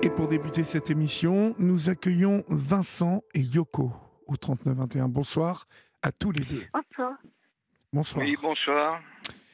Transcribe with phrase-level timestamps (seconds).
[0.00, 3.92] Et pour débuter cette émission, nous accueillons Vincent et Yoko
[4.28, 5.08] au 3921.
[5.08, 5.66] Bonsoir
[6.02, 6.62] à tous les deux.
[6.72, 7.12] Bonsoir.
[7.92, 8.24] Bonsoir.
[8.24, 9.00] Oui, bonsoir.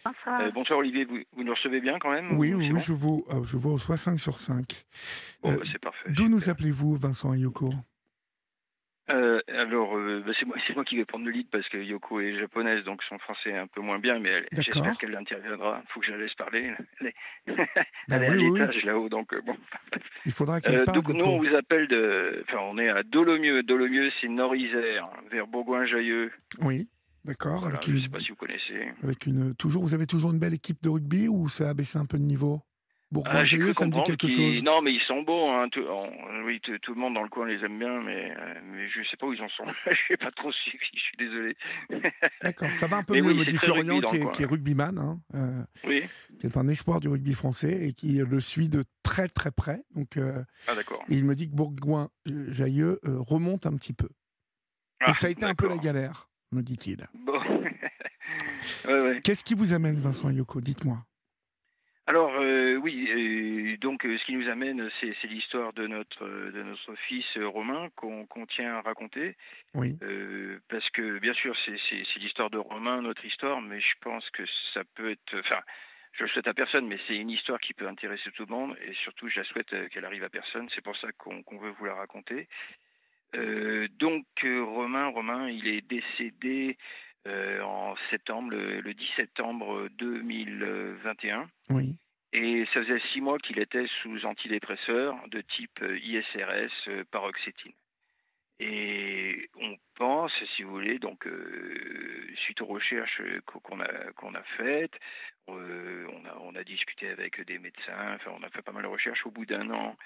[0.04, 0.40] Bonsoir.
[0.42, 3.24] Euh, bonsoir Olivier, vous, vous nous recevez bien quand même Oui, ou oui, je vous,
[3.30, 4.84] euh, je vous reçois 5 sur 5.
[5.42, 6.10] Bon, euh, bah, c'est parfait.
[6.10, 7.72] D'où nous appelez-vous, Vincent et Yoko?
[9.10, 12.38] Euh, Alors, euh, bah, c'est moi, qui vais prendre le lead parce que Yoko est
[12.38, 15.82] japonaise, donc son français est un peu moins bien, mais j'espère qu'elle interviendra.
[15.84, 16.72] Il faut que je la laisse parler.
[17.00, 17.14] Elle est,
[18.08, 19.56] Bah elle est à oui, l'étage là-haut, donc euh, bon.
[20.24, 21.02] Il faudra qu'elle Euh, parle.
[21.02, 22.44] donc nous, on vous appelle de...
[22.48, 23.62] Enfin, on est à Dolomieu.
[23.62, 26.32] Dolomieux, c'est Nord-Isère, vers Bourgoin-Jailleux.
[26.62, 26.88] Oui,
[27.26, 27.60] d'accord.
[27.60, 28.88] Voilà, je ne une, sais pas si vous connaissez.
[29.02, 31.98] avec une, toujours, vous avez toujours une belle équipe de rugby ou ça a baissé
[31.98, 32.62] un peu de niveau?
[33.14, 34.62] Bourgoin-Jallieu, cru ça me dit quelque chose.
[34.64, 35.48] Non, mais ils sont beaux.
[35.48, 35.68] Hein.
[35.70, 38.88] Tout, on- oui, tout, le monde dans le coin les aime bien, mais, euh, mais
[38.88, 39.64] je sais pas où ils en sont.
[39.86, 41.56] je n'ai pas trop suivi, je suis désolé.
[42.42, 44.30] D'accord, ça va un peu Mais mieux, oui, me c'est dit très Florian, qui est,
[44.32, 46.04] qui est rugbyman, hein, euh, oui,
[46.40, 49.82] qui est un espoir du rugby français et qui le suit de très très près.
[49.94, 51.04] Donc, euh, ah d'accord.
[51.08, 54.08] il me dit que Bourgoin-Jailleux euh, remonte un petit peu.
[55.00, 57.06] Ah, et ça a été un peu la galère, me dit-il.
[57.14, 57.38] Bon.
[58.88, 59.20] ouais, ouais.
[59.22, 60.98] Qu'est-ce qui vous amène, Vincent Yoko Dites-moi.
[62.06, 66.94] Alors euh, oui, donc euh, ce qui nous amène, c'est l'histoire de notre de notre
[67.08, 69.36] fils euh, Romain qu'on tient à raconter,
[69.74, 74.28] Oui, euh, parce que bien sûr c'est l'histoire de Romain, notre histoire, mais je pense
[74.30, 74.42] que
[74.74, 75.60] ça peut être, enfin,
[76.12, 78.76] je le souhaite à personne, mais c'est une histoire qui peut intéresser tout le monde,
[78.86, 80.68] et surtout je la souhaite qu'elle arrive à personne.
[80.74, 82.48] C'est pour ça qu'on qu'on veut vous la raconter.
[83.32, 86.76] Donc Romain, Romain, il est décédé
[87.26, 91.48] euh, en septembre, le, le 10 septembre 2021.
[91.70, 91.96] oui,
[92.32, 97.72] Et ça faisait six mois qu'il était sous antidépresseurs de type euh, ISRS, euh, paroxétine.
[98.60, 104.32] Et on pense, si vous voulez, donc euh, suite aux recherches qu'o- qu'on a qu'on
[104.34, 104.94] a faites,
[105.48, 108.84] euh, on a on a discuté avec des médecins, enfin on a fait pas mal
[108.84, 109.26] de recherches.
[109.26, 109.96] Au bout d'un an,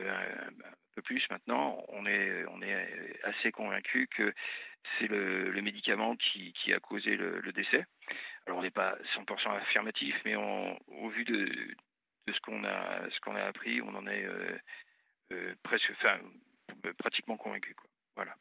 [0.00, 2.88] euh, un peu plus maintenant, on est on est
[3.24, 4.32] assez convaincu que
[4.98, 7.86] c'est le, le médicament qui qui a causé le, le décès.
[8.46, 11.44] Alors on n'est pas 100% affirmatif, mais on, au vu de,
[12.26, 14.58] de ce qu'on a ce qu'on a appris, on en est euh,
[15.32, 16.18] euh, presque, enfin
[16.98, 17.74] pratiquement convaincu.
[17.74, 17.88] Quoi.
[18.16, 18.34] Voilà.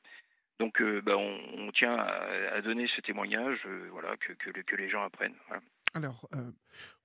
[0.59, 4.75] Donc euh, bah, on, on tient à, à donner ce témoignage, voilà, que, que, que
[4.75, 5.35] les gens apprennent.
[5.47, 5.61] Voilà.
[5.95, 6.29] Alors,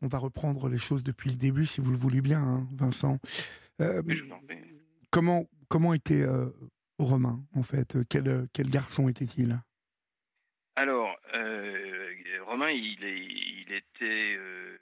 [0.02, 3.18] on va reprendre les choses depuis le début, si vous le voulez bien, hein, Vincent.
[5.10, 6.22] Comment, comment était
[6.98, 9.58] Romain, en fait quel, quel garçon était-il?
[10.76, 12.14] Alors, euh,
[12.46, 14.76] Romain, il, est, il était euh,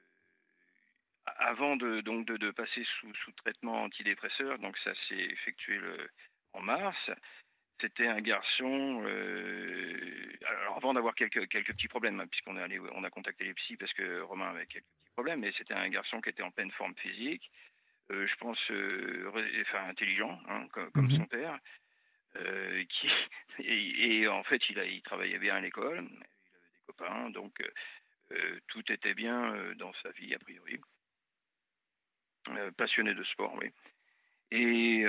[1.38, 6.08] avant de donc de, de passer sous, sous traitement antidépresseur, donc ça s'est effectué le,
[6.54, 6.96] en mars.
[7.80, 9.02] C'était un garçon.
[9.06, 13.44] euh, alors avant d'avoir quelques quelques petits problèmes, hein, puisqu'on est allé, on a contacté
[13.44, 16.42] les psys parce que Romain avait quelques petits problèmes, mais c'était un garçon qui était
[16.42, 17.50] en pleine forme physique.
[18.10, 19.30] euh, je pense, euh,
[19.62, 21.18] enfin intelligent, hein, comme, comme Mhm.
[21.18, 21.58] son père,
[22.36, 23.08] euh, qui
[23.58, 27.30] et, et en fait il a, il travaillait bien à l'école, il avait des copains,
[27.30, 27.70] donc euh,
[28.32, 30.78] euh, tout était bien euh, dans sa vie a priori.
[32.76, 33.70] Passionné de sport, oui.
[34.50, 35.04] Et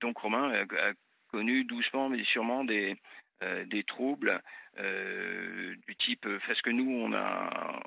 [0.00, 0.92] donc Romain a, a
[1.28, 2.96] connu doucement mais sûrement des
[3.66, 4.42] des troubles
[4.78, 7.82] du type, parce que nous on a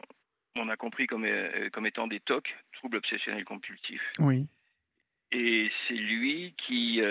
[0.56, 1.28] on a compris comme
[1.74, 4.12] comme étant des TOC, troubles obsessionnels compulsifs.
[4.20, 4.48] Oui,
[5.32, 7.02] Et c'est lui qui.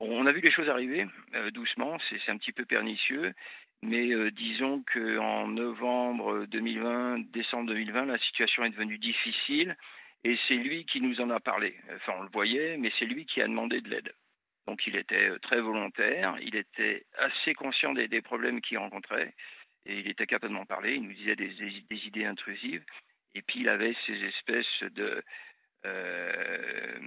[0.00, 3.32] On a vu les choses arriver euh, doucement, c'est un petit peu pernicieux,
[3.82, 9.76] mais euh, disons qu'en novembre 2020, décembre 2020, la situation est devenue difficile
[10.24, 11.76] et c'est lui qui nous en a parlé.
[11.94, 14.12] Enfin, on le voyait, mais c'est lui qui a demandé de l'aide.
[14.66, 19.34] Donc il était euh, très volontaire, il était assez conscient des, problèmes qu'il rencontrait
[19.86, 22.82] et il était capable d'en parler, il nous disait des idées intrusives
[23.36, 25.22] et puis il avait ces espèces de
[25.86, 26.98] euh,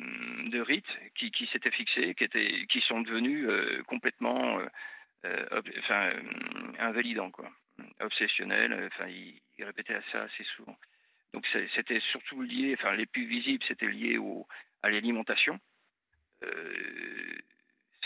[0.46, 0.86] de rites
[1.16, 4.60] qui, s'étaient fixés, qui, étaient, qui sont devenus euh, complètement
[5.26, 6.12] euh, enfin,
[6.80, 7.52] invalidants, quoi.
[8.00, 8.90] obsessionnels.
[8.92, 10.76] Enfin, il, répétait ça assez souvent.
[11.34, 11.46] Donc
[11.76, 14.48] c'était surtout lié, enfin les plus visibles, c'était lié au,
[14.82, 15.60] à l'alimentation.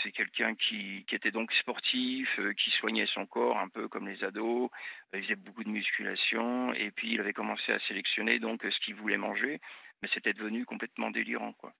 [0.02, 2.28] C'est quelqu'un qui, était donc sportif,
[2.58, 4.68] qui soignait son corps un peu comme les ados.
[5.14, 8.96] Il faisait beaucoup de musculation et puis il avait commencé à sélectionner donc ce qu'il
[8.96, 9.60] voulait manger,
[10.02, 11.74] mais c'était devenu complètement délirant quoi.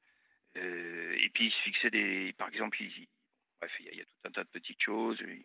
[0.56, 3.08] Euh, et puis il se fixait des, par exemple, il,
[3.60, 5.18] bref, il y, a, tout un tas de petites choses.
[5.20, 5.44] Il,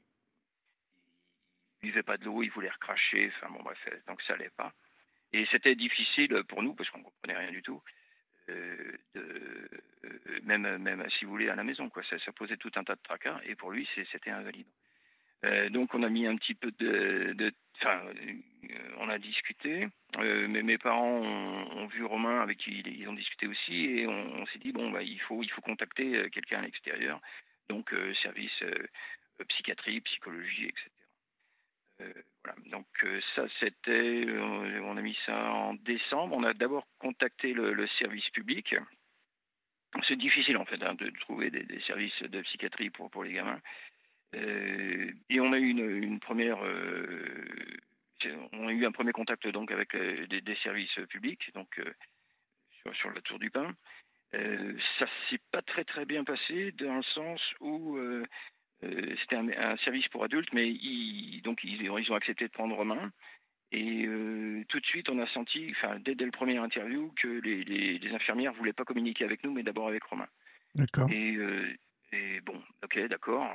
[1.82, 3.32] il buvait pas de l'eau, il voulait recracher.
[3.36, 4.74] Enfin bon bref, donc ça allait pas.
[5.32, 7.82] Et c'était difficile pour nous parce qu'on comprenait rien du tout.
[8.50, 9.68] Euh, euh,
[10.44, 13.02] même, même si vous voulez à la maison quoi, ça, posait tout un tas de
[13.04, 14.70] tracas et pour lui c'était invalidant.
[15.46, 19.88] Euh, donc on a mis un petit peu de enfin, euh, on a discuté
[20.18, 24.60] mais mes parents ont, vu Romain, avec qui ils, ont discuté aussi, et on, s'est
[24.60, 27.22] dit bon, bah, il faut, il faut contacter quelqu'un à l'extérieur,
[27.70, 28.64] donc service
[29.48, 30.90] psychiatrie, psychologie, etc.
[32.44, 32.58] voilà.
[32.72, 32.88] Donc
[33.36, 34.26] ça, c'était,
[34.82, 36.36] on a mis ça en décembre.
[36.36, 38.76] On a d'abord contacté le, service public.
[40.08, 43.60] C'est difficile en fait hein, de trouver des, services de psychiatrie pour, pour les gamins.
[44.34, 46.60] Et on a eu une, première
[48.54, 51.82] on a eu un premier contact donc avec des, services publics, donc
[52.82, 53.74] sur, sur, la Tour du Pin.
[54.36, 57.98] Euh, ça s'est pas très très bien passé dans le sens où
[58.82, 63.12] c'était un, service pour adultes, mais ils, donc ils, ils, ont accepté de prendre Romain.
[63.72, 64.08] Et
[64.68, 68.00] tout de suite, on a senti, enfin, dès, dès le premier interview, que les, les,
[68.00, 70.28] les infirmières voulaient pas communiquer avec nous, mais d'abord avec Romain.
[70.76, 71.10] D'accord.
[71.12, 71.38] Et,
[72.12, 73.48] et, bon, ok, d'accord.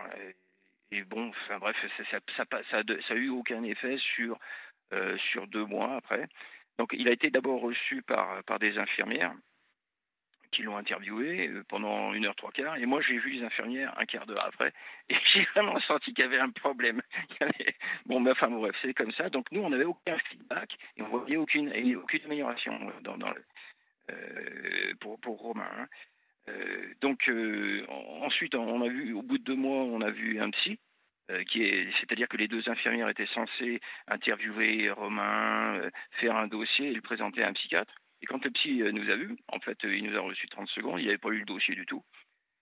[0.90, 1.76] Et bon, enfin bref,
[2.10, 4.38] ça ça, a eu aucun effet sur,
[4.92, 6.28] euh, sur deux mois après.
[6.78, 9.34] Donc il a été d'abord reçu par, par des infirmières
[10.54, 12.76] qui l'ont interviewé euh, pendant une heure trois quarts.
[12.76, 14.72] Et moi, j'ai vu les infirmières un quart d'heure après.
[15.10, 17.02] Et j'ai vraiment senti qu'il y avait un problème.
[18.06, 19.30] Bon, mais enfin, bref, c'est comme ça.
[19.30, 22.92] Donc, nous, on n'avait aucun feedback et on voyait aucune, aucune amélioration
[24.10, 25.70] euh, pour, pour Romain.
[25.78, 25.86] Hein.
[26.48, 27.86] Euh, donc euh,
[28.22, 30.78] ensuite, on a vu, au bout de deux mois, on a vu un psy.
[31.30, 31.42] Euh,
[32.00, 35.80] c'est-à-dire que les deux infirmières étaient censées interviewer Romain,
[36.20, 37.94] faire un dossier et le présenter à un psychiatre.
[38.20, 41.00] Et quand le psy nous a vus, en fait, il nous a reçu 30 secondes,
[41.00, 42.02] il n'avait pas eu le dossier du tout.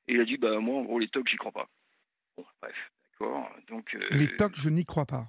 [0.06, 1.68] Et il a dit, bah moi, en gros, les tocs, j'y crois pas.
[2.36, 2.74] Bon, bref,
[3.12, 3.50] d'accord.
[3.68, 5.26] Donc, les tocs, je n'y crois pas.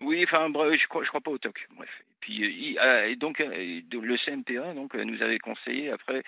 [0.00, 1.66] Oui, enfin, bref, je crois, je crois pas aux tocs.
[1.70, 1.90] Bref.
[2.00, 6.22] Et puis, et donc, le CMPA donc, nous avait conseillé, après,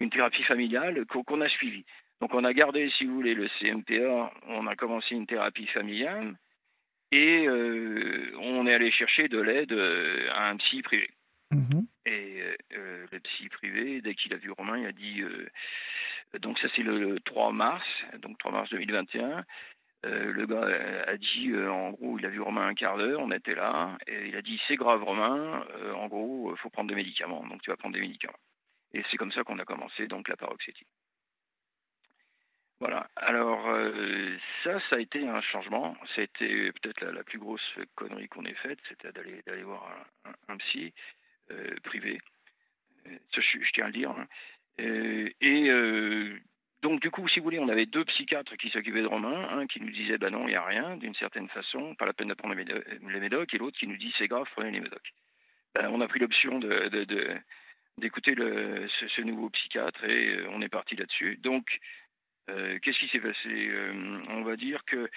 [0.00, 1.84] une thérapie familiale qu'on a suivie.
[2.20, 6.34] Donc on a gardé, si vous voulez, le CMPA, on a commencé une thérapie familiale
[7.12, 11.10] et euh, on est allé chercher de l'aide euh, à un psy privé.
[11.52, 11.86] Mhm.
[12.06, 12.42] Et
[12.76, 15.22] euh, le psy privé, dès qu'il a vu Romain, il a dit,
[16.40, 17.86] donc ça c'est le 3 mars,
[18.18, 19.44] donc 3 mars 2021,
[20.02, 20.66] le gars
[21.06, 24.28] a dit, en gros, il a vu Romain un quart d'heure, on était là, et
[24.28, 25.64] il a dit, c'est grave Romain,
[25.94, 28.38] en gros, il faut prendre des médicaments, donc tu vas prendre des médicaments.
[28.94, 30.86] Et c'est comme ça qu'on a commencé donc la paroxétine.
[32.78, 33.08] Voilà.
[33.16, 35.96] Alors euh, ça, ça a été un changement.
[36.14, 39.88] C'était peut-être la, plus grosse connerie qu'on ait faite, c'était d'aller d'aller voir
[40.48, 40.92] un, psy
[41.50, 42.20] euh, privé.
[43.06, 44.10] Euh, ça, je, tiens à le dire.
[44.10, 44.26] Hein.
[44.78, 45.70] et
[46.82, 49.66] donc du coup, si vous voulez, on avait deux psychiatres qui s'occupaient de Romain, un
[49.66, 52.28] qui nous disait bah non, il n'y a rien, d'une certaine façon, pas la peine
[52.28, 55.14] de prendre les, médocs, et l'autre qui nous dit c'est grave, prenez les médocs.
[55.74, 56.90] Ben, on a pris l'option de
[57.98, 61.38] d'écouter ce, nouveau psychiatre et euh, on est parti là-dessus.
[61.42, 61.78] Donc,
[62.50, 65.08] euh, qu'est-ce qui s'est passé euh, On va dire que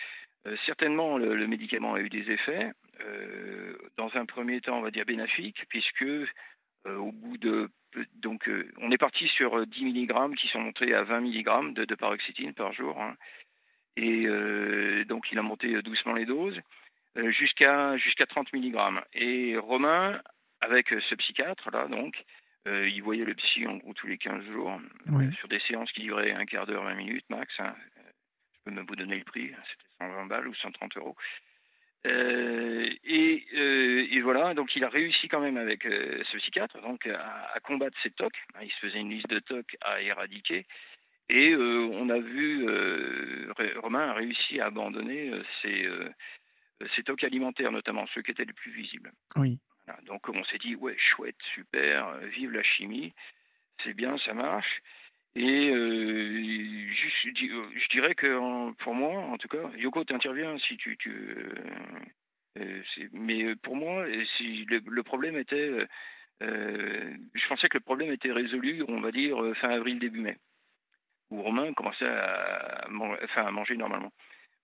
[0.65, 2.71] certainement le, médicament a eu des effets.
[3.97, 6.06] dans un premier temps, on va dire bénéfique, puisque
[6.85, 7.69] au bout de
[8.15, 11.95] donc on est parti sur 10 mg qui sont montés à 20 mg de, de
[11.95, 12.97] paroxétine par jour.
[13.01, 13.18] Hein.
[13.97, 14.21] et
[15.06, 16.62] donc il a monté doucement les doses
[17.31, 18.77] jusqu'à jusqu'à 30 mg.
[19.15, 20.21] Et Romain,
[20.62, 22.15] avec ce psychiatre là, donc,
[22.68, 25.92] euh, il voyait le psy en gros tous les 15 jours, euh, sur des séances
[25.94, 27.54] qui duraient un quart d'heure, 20 minutes max.
[27.59, 27.75] Hein.
[27.95, 31.15] Je peux même vous donner le prix, c'était 120 balles ou 130 euros.
[32.06, 37.98] Euh, et, voilà, donc il a réussi quand même avec ce psychiatre donc à, combattre
[38.04, 38.36] ses tocs.
[38.56, 38.59] Hein.
[38.63, 40.65] Il se faisait une liste de tocs à éradiquer.
[41.30, 42.65] Et on a vu,
[43.78, 45.87] Romain a réussi à abandonner ses,
[46.95, 49.11] ses tocs alimentaires, notamment ceux qui étaient les plus visibles.
[49.35, 49.59] Oui.
[50.06, 53.13] Donc on s'est dit, ouais, chouette, super, euh, vive la chimie,
[53.83, 54.81] c'est bien, ça marche.
[55.35, 60.97] Et euh, euh, je dirais que pour moi, en tout cas, Yoko, t'interviens si tu...
[60.97, 61.15] tu
[63.13, 65.87] mais pour moi, si le, problème était...
[66.41, 70.37] je pensais que le problème était résolu, on va dire, fin avril, début mai,
[71.29, 74.11] où Romain commençait à, à manger normalement.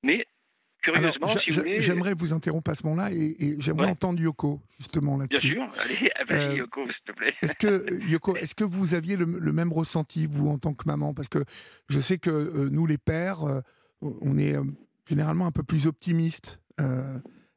[0.01, 0.25] Mais
[0.83, 1.81] Curieusement, si vous voulez.
[1.81, 5.53] J'aimerais vous interrompre à ce moment-là et, j'aimerais entendre Yoko, justement, là-dessus.
[5.53, 7.33] Bien sûr, allez, vas-y, euh, Yoko, s'il te plaît.
[7.41, 11.13] Est-ce que, Yoko, est-ce que vous aviez le, même ressenti, vous, en tant que maman?
[11.13, 11.45] Parce que
[11.87, 13.61] je sais que euh, nous, les pères, euh,
[14.01, 14.55] on est
[15.07, 16.59] généralement un peu plus optimistes.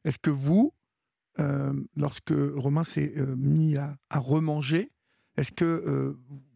[0.05, 0.73] est-ce que vous,
[1.97, 4.91] lorsque Romain s'est mis à, à remanger,
[5.35, 6.15] est-ce que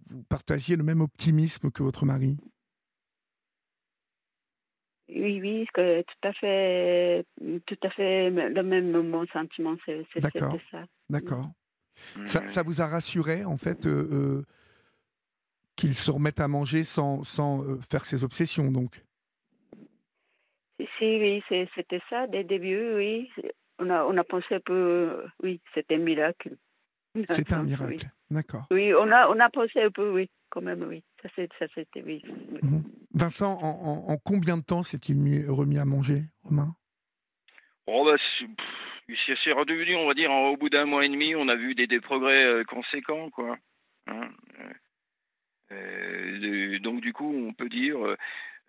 [0.09, 2.37] vous partagiez le même optimisme que votre mari?
[5.13, 7.25] Oui, oui, que tout à fait,
[7.65, 10.05] tout à fait le même mon sentiment, c'est
[10.71, 10.85] ça.
[11.09, 11.49] D'accord.
[12.25, 14.45] Ça, ça, vous a rassuré, en fait, euh, euh,
[15.75, 19.03] qu'il se remette à manger sans, sans euh, faire ses obsessions, donc?
[20.79, 23.29] Si, oui, c'était ça, dès le début, oui.
[23.79, 26.55] On a, on a pensé un peu, oui, c'était un miracle.
[27.29, 28.65] C'était un miracle, d'accord.
[28.71, 31.03] Oui, on a, on a pensé un peu, oui, quand même, oui.
[31.21, 32.23] Ça, c'était, oui.
[32.63, 32.83] Mhm.
[33.13, 36.75] Vincent, en, combien de temps s'est-il remis à manger, Romain?
[37.87, 38.17] Oh, bah,
[39.43, 41.87] c'est redevenu, on va dire, au bout d'un mois et demi, on a vu des,
[41.87, 43.57] des progrès euh, conséquents, quoi.
[44.07, 44.29] Hein,
[45.71, 47.97] euh, euh, donc, du coup, on peut dire.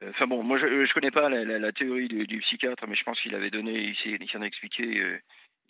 [0.04, 3.36] Enfin bon, moi je ne connais pas la, théorie du, psychiatre, mais je pense qu'il
[3.36, 5.20] avait donné, il s'en a expliqué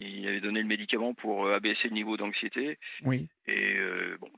[0.08, 2.78] il avait donné le médicament pour abaisser le niveau d'anxiété.
[3.04, 3.28] Oui.
[3.46, 4.30] Et euh, bon,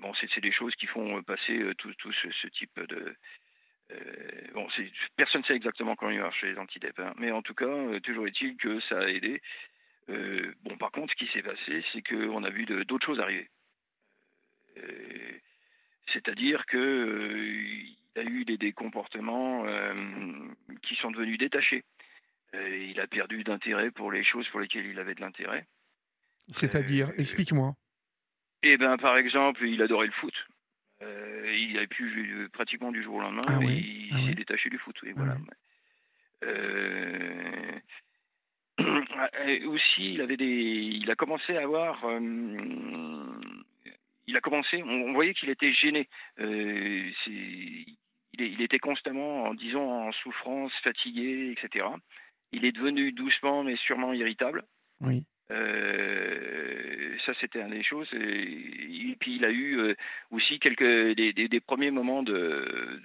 [0.00, 3.14] bon c'est des choses qui font passer euh, tout, tout ce, type de.
[4.54, 4.66] bon,
[5.16, 7.16] personne ne sait exactement quand il marche les antidépresseurs, hein.
[7.18, 9.40] mais en tout cas, toujours est-il que ça a aidé.
[10.08, 13.48] bon, par contre, ce qui s'est passé, c'est qu'on a vu d'autres choses arriver.
[16.12, 19.64] C'est-à-dire qu'il y a eu des, des comportements
[20.82, 21.84] qui sont devenus détachés.
[22.54, 25.66] Euh, il a perdu d'intérêt pour les choses pour lesquelles il avait de l'intérêt.
[26.48, 27.74] C'est-à-dire, euh, explique-moi.
[28.62, 30.34] Eh ben, par exemple, il adorait le foot.
[31.02, 34.78] Euh, il avait pu pratiquement du jour au lendemain, ah il ah s'est détaché du
[34.78, 34.96] foot.
[35.04, 35.36] Et voilà.
[39.66, 42.04] aussi, il avait des, il a commencé à avoir,
[44.26, 46.08] il a commencé, on, voyait qu'il était gêné.
[46.38, 47.14] il,
[48.32, 51.86] il, était constamment, en disant, en souffrance, fatigué, etc
[52.52, 54.64] il est devenu doucement mais sûrement irritable.
[55.00, 55.24] Oui.
[55.50, 58.08] Euh, ça, c'était une des choses.
[58.12, 59.94] Et, puis, il a eu euh,
[60.30, 63.00] aussi quelques des, premiers moments de,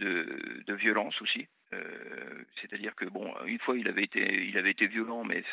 [0.75, 1.47] violence aussi.
[1.73, 5.43] Euh, c'est-à-dire que bon, une fois, il avait été, violent, mais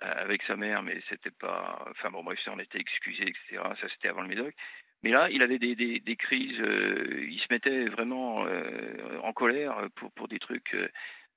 [0.00, 1.84] avec sa mère, mais c'était pas.
[1.90, 3.62] Enfin bon, bref, ça, on était excusé, etc.
[3.80, 4.54] Ça, c'était avant le Médoc.
[5.02, 6.58] Mais là, il avait des, crises.
[6.58, 8.46] il se mettait vraiment
[9.22, 10.76] en colère pour, des trucs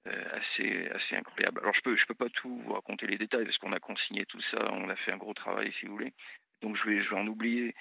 [0.06, 1.62] assez, assez incroyable.
[1.62, 4.26] Alors je peux, je peux pas tout vous raconter les détails parce qu'on a consigné
[4.26, 6.14] tout ça, on a fait un gros travail si vous voulez.
[6.62, 7.74] Donc je vais, je vais en oublier.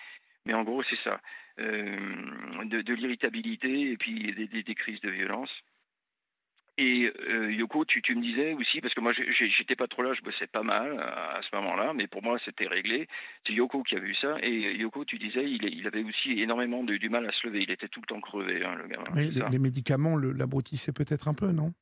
[0.47, 1.21] Mais en gros c'est ça,
[1.59, 5.51] euh, de, de l'irritabilité et puis des, des, crises de violence.
[6.77, 10.13] Et euh, Yoko, tu, tu, me disais aussi, parce que moi j'étais pas trop là,
[10.13, 13.07] je bossais pas mal à, ce moment-là, mais pour moi c'était réglé.
[13.47, 14.37] C'est Yoko qui a vu ça.
[14.43, 17.63] Et Yoko, tu disais, il, il avait aussi énormément de, du mal à se lever.
[17.63, 19.05] Il était tout le temps crevé, hein, le gamin.
[19.15, 21.73] Oui, les, les, médicaments l'abrutissaient peut-être un peu, non?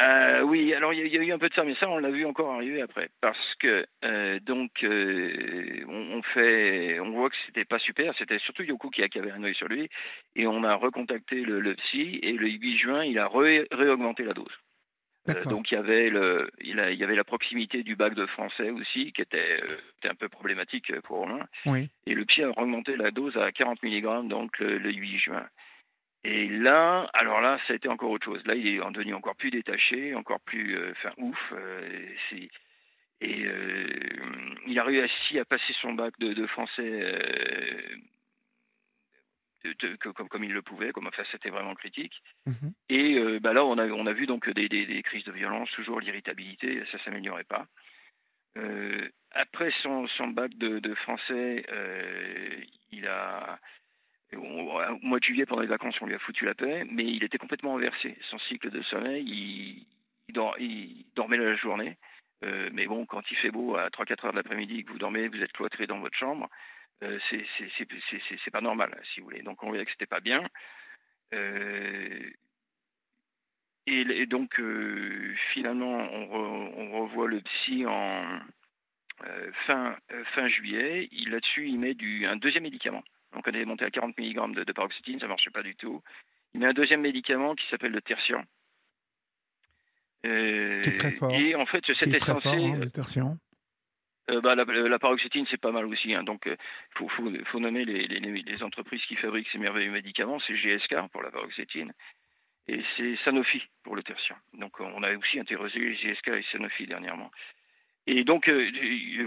[0.00, 2.10] Euh, oui, alors il y, a eu un peu de ça, mais ça on l'a
[2.10, 7.64] vu encore arriver après, parce que euh, donc euh, on, fait, on voit que c'était
[7.64, 9.88] pas super, c'était surtout Yoko qui, avait un œil sur lui,
[10.34, 14.52] et on a recontacté le, psy, et le 8 juin il a réaugmenté la dose.
[15.46, 19.12] donc il y avait le, il, y avait la proximité du bac de français aussi
[19.12, 19.62] qui était,
[20.02, 21.46] un peu problématique pour Romain.
[21.66, 21.88] Oui.
[22.06, 25.46] Et le psy a augmenté la dose à 40 mg donc le 8 juin.
[26.24, 28.44] Et là, alors là, ça a été encore autre chose.
[28.46, 31.52] Là, il est devenu encore plus détaché, encore plus, euh, enfin, ouf.
[31.52, 32.08] Euh,
[33.20, 33.86] et euh,
[34.66, 37.14] il a réussi à passer son bac de, français
[40.00, 42.22] comme, comme, il le pouvait, comme enfin c'était vraiment critique.
[42.46, 42.72] Mhm.
[42.88, 46.00] Et bah là, on a, on a vu donc des, des, crises de violence, toujours
[46.00, 47.66] l'irritabilité, ça s'améliorait pas.
[49.30, 51.64] après son, son bac de, de français,
[52.92, 53.58] il a
[54.36, 57.22] au mois de juillet, pendant les vacances, on lui a foutu la paix, mais il
[57.24, 58.16] était complètement inversé.
[58.30, 59.86] Son cycle de sommeil, il,
[61.14, 61.96] dormait la journée.
[62.44, 65.28] Euh, mais bon, quand il fait beau à 3-4 heures de l'après-midi que vous dormez,
[65.28, 66.48] vous êtes cloîtré dans votre chambre,
[67.02, 69.42] euh, c'est pas normal, si vous voulez.
[69.42, 70.46] Donc on voyait que c'était pas bien.
[71.32, 72.30] Euh,
[73.86, 74.60] et, donc
[75.52, 78.40] finalement, on, revoit le psy en
[79.66, 79.96] fin,
[80.34, 81.08] fin juillet.
[81.28, 85.18] Là-dessus, il met un deuxième médicament donc on est monté à 40 mg de, paroxétine,
[85.18, 86.02] ça ne marchait pas du tout.
[86.54, 88.44] Il met un deuxième médicament qui s'appelle le tertian.
[90.24, 91.34] Euh, qui est très fort.
[91.34, 92.48] Et en fait, c'était censé.
[92.48, 93.36] Fort, hein, le tertian.
[94.30, 96.14] Euh, bah, la, paroxétine, c'est pas mal aussi.
[96.14, 96.22] Hein.
[96.22, 100.38] donc, il euh, faut, nommer les, les, entreprises qui fabriquent ces merveilleux médicaments.
[100.46, 101.92] C'est GSK pour la paroxétine
[102.66, 104.36] et c'est Sanofi pour le tertian.
[104.54, 107.30] Donc, on a aussi interrogé GSK et Sanofi dernièrement.
[108.06, 108.70] Et donc, euh,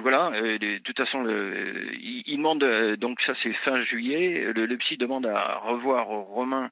[0.02, 4.78] voilà, euh, de, toute façon, le, il, demande, euh, donc ça c'est fin juillet, le,
[4.78, 6.70] psy demande à revoir Romain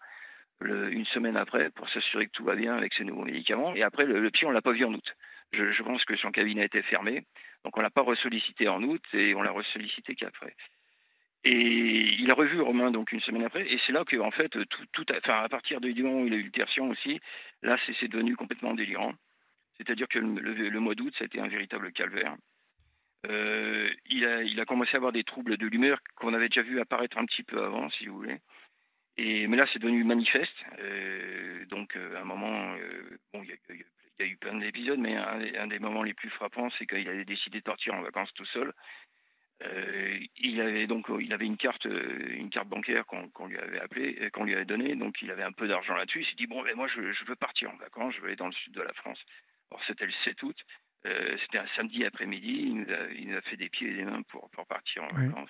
[0.60, 3.74] le, une semaine après pour s'assurer que tout va bien avec ses nouveaux médicaments.
[3.74, 5.16] Et après, le, psy, on l'a pas vu en août.
[5.52, 7.24] Je, je, pense que son cabinet était fermé,
[7.64, 10.56] donc on l'a pas ressollicité en août et on l'a ressollicité qu'après.
[11.44, 14.50] Et il a revu Romain donc une semaine après, et c'est là que en fait
[14.50, 17.20] tout, tout enfin à partir du moment où il a eu le tertian aussi,
[17.64, 19.14] là c'est devenu complètement délirant.
[19.77, 22.36] C'est-à-dire que le, mois d'août, ça a été un véritable calvaire.
[23.29, 27.17] Euh, il, a, commencé à avoir des troubles de l'humeur qu'on avait déjà vu apparaître
[27.17, 28.39] un petit peu avant, si vous voulez.
[29.17, 30.55] Mais là, c'est devenu manifeste.
[30.79, 32.75] Euh, donc, euh, à un moment,
[33.34, 36.86] bon, il y, a eu plein d'épisodes, mais un, des moments les plus frappants, c'est
[36.86, 38.72] qu'il avait décidé de partir en vacances tout seul.
[40.38, 44.53] il avait donc il avait une carte une carte bancaire qu'on lui avait qu'on lui
[44.53, 46.88] avait donnée donc il avait un peu d'argent là-dessus il s'est dit bon ben moi
[46.88, 49.20] je, je, veux partir en vacances je veux aller dans le sud de la France
[49.75, 50.58] alors c'était le 7 août.
[51.03, 52.74] C'était un samedi après-midi.
[53.15, 55.50] Il, nous a fait des pieds et des mains pour, pour partir en vacances.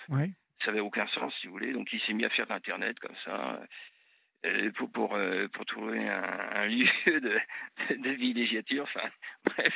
[0.63, 1.71] ça avait aucun sens si vous voulez.
[1.71, 3.61] Donc il s'est mis à faire d'internet comme ça
[4.75, 5.17] pour, pour,
[5.53, 7.39] pour, trouver un, lieu de,
[7.95, 9.09] de villégiature, enfin
[9.45, 9.73] bref,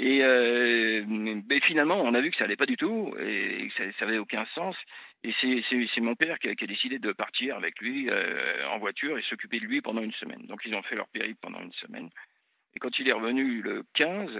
[0.00, 3.74] et euh, mais finalement, on a vu que ça allait pas du tout et que
[3.74, 4.76] ça, ça avait aucun sens.
[5.24, 8.78] Et c'est mon père qui a, qui a, décidé de partir avec lui euh, en
[8.78, 10.46] voiture et s'occuper de lui pendant une semaine.
[10.46, 12.10] Donc ils ont fait leur périple pendant une semaine.
[12.74, 14.30] Et quand il est revenu le 15,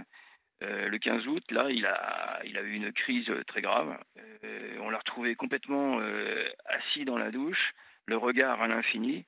[0.62, 3.96] euh, le 15 août, là, il a, il a eu une crise très grave.
[4.44, 7.72] Euh, on l'a retrouvé complètement euh, assis dans la douche,
[8.06, 9.24] le regard à l'infini.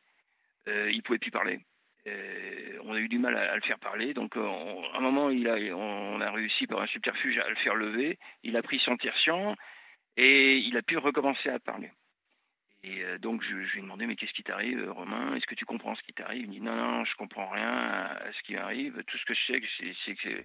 [0.69, 1.61] Euh, il pouvait plus parler.
[2.07, 4.15] Euh, on a eu du mal à, le faire parler.
[4.15, 4.47] Donc, euh,
[4.95, 8.19] à un moment, il a, on a réussi par un subterfuge à le faire lever.
[8.43, 9.55] Il a pris son tertian
[10.17, 11.91] et il a pu recommencer à parler.
[12.83, 15.35] Et euh, donc, je, je, lui ai demandé, mais qu'est-ce qui t'arrive, Romain?
[15.35, 16.43] Est-ce que tu comprends ce qui t'arrive?
[16.43, 19.03] Il me dit, non, non, je comprends rien à, ce qui m'arrive.
[19.07, 20.45] Tout ce que je sais, c'est que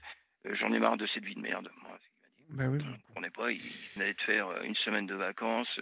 [0.55, 1.69] j'en ai marre de cette vie de merde.
[1.81, 1.97] Moi,
[2.49, 2.79] ben oui.
[3.15, 3.61] On ne pas, il
[3.95, 5.79] venait de faire une semaine de vacances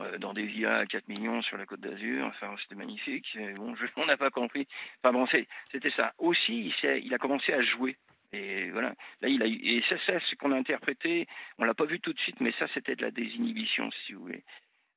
[0.00, 2.26] euh, dans des villas à 4 millions sur la côte d'Azur.
[2.26, 3.26] Enfin, c'était magnifique.
[3.56, 4.66] Bon, je, on n'a pas compris.
[5.02, 5.26] Enfin bon,
[5.70, 6.12] c'était ça.
[6.18, 7.96] Aussi, il, il, a commencé à jouer.
[8.32, 8.94] Et voilà.
[9.20, 11.26] Là, il a et ça, c'est ce qu'on a interprété.
[11.58, 14.22] On l'a pas vu tout de suite, mais ça, c'était de la désinhibition, si vous
[14.22, 14.44] voulez.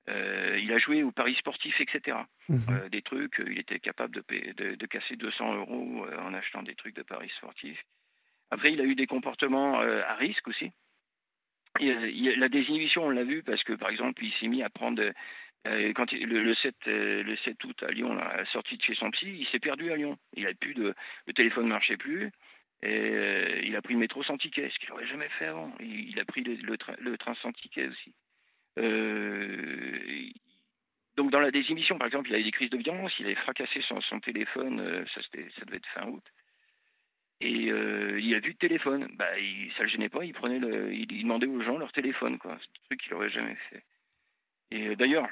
[0.09, 2.17] Euh, il a joué au paris sportif, etc.
[2.50, 2.55] Mmh.
[2.69, 6.75] Euh, des trucs, il était capable de, de, de, casser 200 euros en achetant des
[6.75, 7.83] trucs de paris sportifs.
[8.51, 10.71] Après, il a eu des comportements à risque aussi
[11.79, 15.01] la désinhibition, on l'a vu parce que, par exemple, il s'est mis à prendre.
[15.67, 18.83] Euh, quand le, le, 7, euh, le 7 août à Lyon, à la sortie de
[18.83, 20.15] chez son psy, il s'est perdu à Lyon.
[20.33, 20.93] Il a plus de,
[21.25, 22.31] le téléphone ne marchait plus.
[22.83, 25.74] Et euh, il a pris le métro sans ticket, ce qu'il n'aurait jamais fait avant.
[25.79, 28.13] Il, il a pris le, le, train, le, train, sans ticket aussi.
[28.77, 30.29] Euh,
[31.15, 33.36] donc dans la désinhibition, par exemple, il a eu des crises de violence, il avait
[33.36, 36.24] fracassé son, téléphone, ça, ça devait être fin août.
[37.41, 39.07] Et euh, il a vu le téléphone.
[39.18, 40.24] Bah, il, ça le gênait pas.
[40.24, 42.57] Il prenait le, il, demandait aux gens leur téléphone, quoi.
[42.59, 43.83] C'est un truc qu'il aurait jamais fait.
[44.72, 45.27] Et euh, d'ailleurs,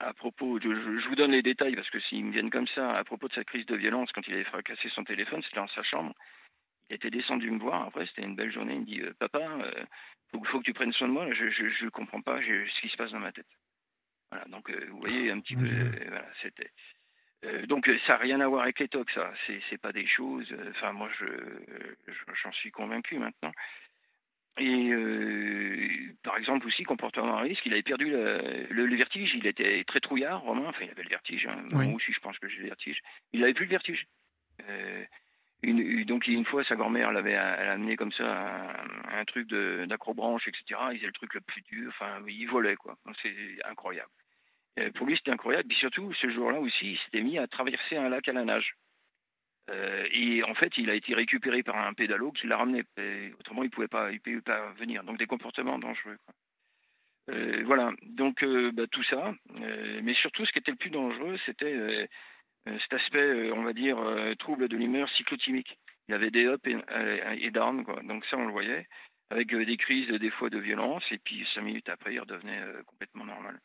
[0.00, 2.66] à propos, de, je, je, vous donne les détails parce que s'ils me viennent comme
[2.68, 5.60] ça, à propos de sa crise de violence quand il avait fracassé son téléphone, c'était
[5.60, 6.14] dans sa chambre.
[6.92, 7.86] Il était descendu me voir.
[7.86, 8.74] Après, c'était une belle journée.
[8.74, 9.84] Il me dit, euh, papa, euh,
[10.30, 11.26] faut, faut que tu prennes soin de moi.
[11.32, 13.46] Je, je, je comprends pas ce qui se passe dans ma tête.
[14.30, 14.44] Voilà.
[14.48, 15.64] Donc, euh, vous voyez un petit peu.
[16.08, 16.70] voilà, c'était.
[17.44, 19.32] Euh, donc ça n'a rien à voir avec les tocs, ça.
[19.46, 20.46] C'est, c'est pas des choses.
[20.52, 21.26] Euh, enfin, moi, je,
[22.42, 23.52] j'en suis convaincu maintenant.
[24.58, 24.92] Et
[26.22, 29.32] par exemple aussi comportement à risque, il avait perdu le, le, vertige.
[29.34, 30.66] Il était très trouillard, Romain.
[30.68, 31.46] Enfin, il avait le vertige.
[31.46, 31.64] Hein.
[31.72, 31.86] Oui.
[31.86, 33.00] Moi aussi, je pense que j'ai le vertige.
[33.32, 34.06] Il n'avait plus le vertige.
[35.64, 40.48] Euh, donc une fois, sa grand-mère l'avait, a amené comme ça un, un truc d'acrobranche,
[40.48, 40.80] etc.
[40.92, 41.88] Il faisait le truc le plus dur.
[41.88, 42.96] Enfin, il volait quoi.
[43.22, 44.10] C'est incroyable.
[44.78, 45.68] Euh, pour lui, c'était incroyable.
[45.68, 48.74] Puis surtout, ce jour-là aussi, il s'était mis à traverser un lac à la nage.
[49.70, 52.82] Euh, et en fait, il a été récupéré par un pédalo qui l'a ramené.
[53.38, 55.04] Autrement, il pouvait, pas, il pouvait pas venir.
[55.04, 56.16] Donc, des comportements dangereux.
[56.24, 56.34] Quoi.
[57.30, 57.92] Euh, voilà.
[58.02, 59.34] Donc, euh, bah, tout ça.
[59.60, 62.06] Euh, mais surtout, ce qui était le plus dangereux, c'était euh,
[62.64, 63.96] cet aspect, on va dire,
[64.38, 65.78] trouble de l'humeur cyclotimique.
[66.08, 66.76] Il y avait des ups et,
[67.46, 67.84] et downs.
[67.84, 68.00] Quoi.
[68.02, 68.86] Donc, ça, on le voyait.
[69.30, 71.02] Avec des crises, des fois, de violence.
[71.10, 73.58] Et puis, cinq minutes après, il redevenait complètement normal.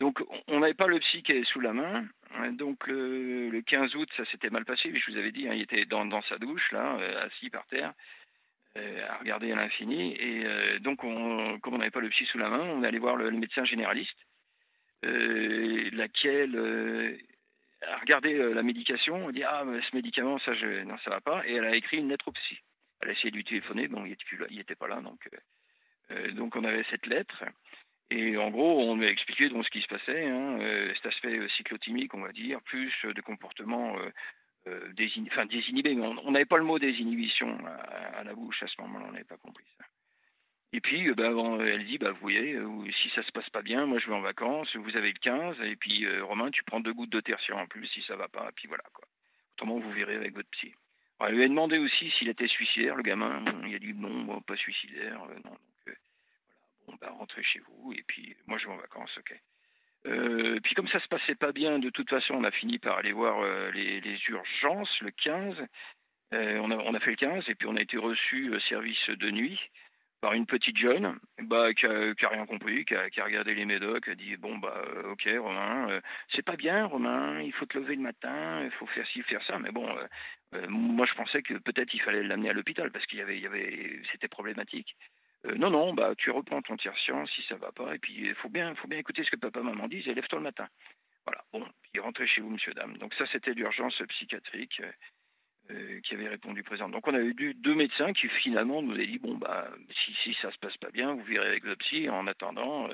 [0.00, 2.06] Donc, on n'avait pas le psy qui est sous la main.
[2.52, 4.90] Donc, le, le 15 août, ça s'était mal passé.
[4.90, 7.66] Mais je vous avais dit, hein, il était dans, sa douche, là, euh, assis par
[7.66, 7.94] terre,
[8.76, 10.14] euh, à regarder à l'infini.
[10.16, 12.86] Et euh, donc, on, comme on n'avait pas le psy sous la main, on est
[12.86, 14.18] allé voir le, médecin généraliste,
[15.04, 17.18] euh, laquelle
[17.82, 19.26] a regardé la médication.
[19.26, 21.46] On dit Ah, ce médicament, ça, je, non, ça va pas.
[21.46, 22.58] Et elle a écrit une lettre au psy.
[23.00, 23.88] Elle a essayé de lui téléphoner.
[23.88, 24.16] Bon, il
[24.56, 25.00] n'était pas là.
[25.00, 25.28] Donc,
[26.34, 27.44] donc, on avait cette lettre.
[28.10, 31.36] Et en gros, on m'a expliqué donc ce qui se passait, hein, euh, cet aspect
[31.36, 34.10] euh, cyclotimique, on va dire, plus euh, de comportement euh,
[34.68, 39.06] euh, désinhibé, mais on n'avait pas le mot désinhibition à la bouche à ce moment-là,
[39.08, 39.84] on n'avait pas compris ça.
[40.76, 42.54] Et puis, bah, bon, elle dit, bah, vous voyez,
[43.02, 45.56] si ça se passe pas bien, moi je vais en vacances, vous avez le 15,
[45.62, 48.28] et puis euh, Romain, tu prends deux gouttes de tertiaire en plus si ça va
[48.28, 49.06] pas, et puis voilà quoi.
[49.54, 50.74] Autrement, vous verrez avec votre psy.
[51.20, 53.42] Elle lui a demandé aussi s'il était suicidaire, le gamin.
[53.66, 55.52] Il a dit non, bon, pas suicidaire, euh, non.
[55.52, 55.94] Donc, euh,
[56.86, 59.34] bon, bah, rentrez chez vous, et puis moi je vais en vacances, ok.
[60.04, 62.98] Euh, puis comme ça se passait pas bien, de toute façon, on a fini par
[62.98, 65.56] aller voir euh, les, urgences le 15.
[66.34, 69.08] Euh, on, a, on, a, fait le 15, et puis on a été reçu service
[69.08, 69.58] de nuit
[70.26, 74.10] par une petite jeune bah, qui, a, rien compris, qui a, regardé les médocs, qui
[74.10, 76.00] a dit bon bah ok Romain,
[76.34, 79.40] c'est pas bien Romain, il faut te lever le matin, il faut faire ci, faire
[79.46, 79.86] ça, mais bon,
[80.68, 84.26] moi je pensais que peut-être il fallait l'amener à l'hôpital parce qu'il y avait, c'était
[84.26, 84.96] problématique.
[85.44, 88.48] non, non, bah tu reprends ton tiers si ça va pas, et puis il faut
[88.48, 90.66] bien, faut bien écouter ce que papa maman disent, et lève-toi le matin.
[91.24, 92.96] Voilà, bon, puis rentrez chez vous, monsieur, dame.
[92.98, 94.82] Donc ça, c'était l'urgence psychiatrique
[96.02, 96.88] qui avait répondu présent.
[96.88, 99.68] Donc on a eu deux médecins qui finalement nous ont dit, bon, bah
[100.04, 102.88] si, si ça se passe pas bien, vous verrez avec le psy, en attendant,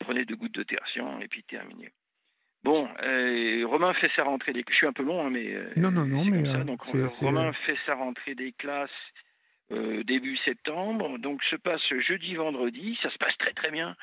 [0.00, 1.90] prenez deux gouttes de tertian, et puis terminé.
[2.62, 5.52] Bon, euh, Romain fait sa rentrée des Je suis un peu long, hein, mais.
[5.52, 6.48] Euh, non, non, non, mais.
[6.48, 8.90] Euh, donc, Romain fait sa rentrée des classes
[10.04, 11.18] début septembre.
[11.18, 12.98] Donc, se passe jeudi, vendredi.
[13.02, 13.96] Ça se passe très, très bien.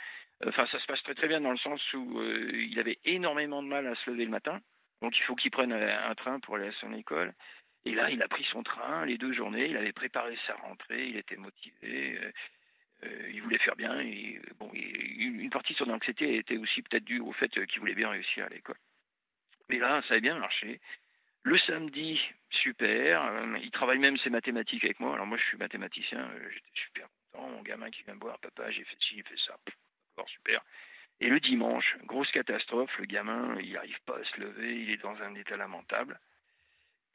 [0.48, 3.68] Enfin, ça se passe très, très bien dans le sens où il avait énormément de
[3.68, 4.60] mal à se lever le matin.
[5.04, 7.34] Donc, il faut qu'il prenne un train pour aller à son école.
[7.86, 9.68] Et là, il a pris son train les deux journées.
[9.68, 11.08] Il avait préparé sa rentrée.
[11.08, 12.20] Il était motivé.
[13.04, 14.00] Euh, il voulait faire bien.
[14.02, 17.96] Et, bon, une partie de son anxiété était aussi peut-être due au fait qu'il voulait
[17.96, 18.78] bien réussir à l'école.
[19.70, 20.80] Mais là, ça a bien marché.
[21.44, 23.24] Le samedi, super.
[23.24, 25.14] Euh, il travaille même ses mathématiques avec moi.
[25.14, 26.20] Alors moi, je suis mathématicien.
[26.20, 27.50] Euh, j'étais super content.
[27.50, 29.58] Mon gamin qui vient me voir, papa, j'ai fait ci, j'ai fait ça.
[29.66, 30.62] D'accord, super.
[31.22, 32.92] Et le dimanche, grosse catastrophe.
[32.98, 34.82] Le gamin, il n'arrive pas à se lever.
[34.82, 36.20] Il est dans un état lamentable.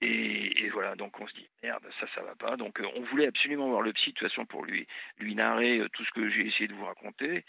[0.07, 2.57] Et, voilà, donc on se dit merde, ça, ça va pas.
[2.57, 4.87] Donc euh, on voulait absolument voir le psy de toute façon pour lui
[5.19, 7.45] lui narrer euh, tout ce que j'ai essayé de vous raconter.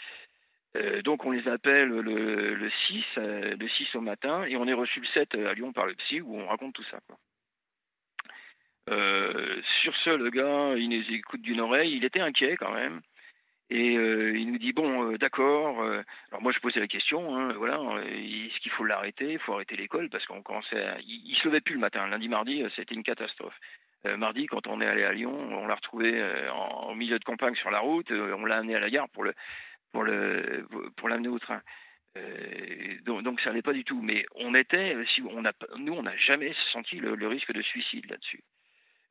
[0.77, 4.73] Euh, donc on les appelle le, le 6, le 6 au matin, et on est
[4.73, 6.99] reçu le 7 à Lyon par le psy où on raconte tout ça.
[8.87, 13.01] Sur ce, le gars, il nous écoute d'une oreille, il était inquiet quand même.
[13.71, 15.81] Et euh, il nous dit bon, euh, d'accord.
[15.81, 19.53] Euh, alors moi je posais la question, hein, voilà, est-ce qu'il faut l'arrêter Il faut
[19.53, 20.97] arrêter l'école parce qu'on commençait, à...
[21.01, 22.05] il, se levait plus le matin.
[22.07, 23.57] Lundi, mardi, c'était une catastrophe.
[24.17, 27.55] mardi, quand on est allé à Lyon, on l'a retrouvé en, au milieu de campagne
[27.55, 28.11] sur la route.
[28.11, 29.33] on l'a amené à la gare pour le,
[29.91, 31.61] pour le, pour l'amener au train.
[33.03, 34.01] Donc, donc, ça n'allait pas du tout.
[34.01, 38.09] Mais on était, si on a, nous, on n'a jamais senti le risque de suicide
[38.09, 38.43] là-dessus.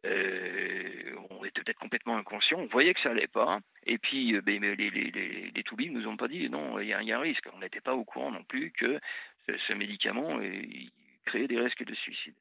[0.04, 4.42] Euh, on était peut-être complètement inconscient, on voyait que ça allait pas, et puis euh,
[4.42, 7.48] ben, les, les, les, nous ont pas dit non, il y, a un risque.
[7.54, 9.00] On n'était pas au courant non plus que
[9.48, 10.62] ce, médicament euh,
[11.24, 12.34] créait des risques de suicide.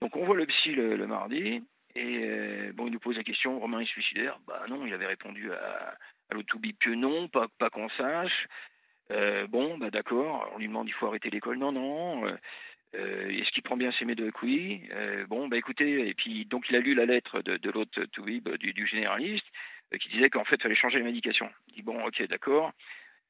[0.00, 1.62] Donc on voit le psy le, mardi,
[1.94, 4.38] et bon, il nous pose la question, Romain est suicidaire?
[4.46, 5.94] Bah non, il avait répondu à,
[6.30, 6.34] à
[6.80, 8.46] que non, pas, pas qu'on sache.
[9.50, 12.36] bon, bah d'accord, on lui demande il faut arrêter l'école, non, non.
[12.94, 14.42] Euh, Est-ce qu'il prend bien ses médocs?
[14.42, 14.82] Oui.
[14.92, 18.48] Euh, bon, bah écoutez, et puis donc il a lu la lettre de, l'autre Toubib,
[18.56, 19.46] du, généraliste,
[19.94, 21.50] euh, qui disait qu'en fait il fallait changer la médication.
[21.68, 22.72] Il dit bon, ok, d'accord.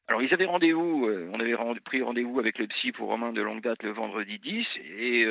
[0.08, 3.62] Alors ils avaient rendez-vous, on avait pris rendez-vous avec le psy pour Romain de longue
[3.62, 4.66] date le vendredi 10,
[4.98, 5.24] et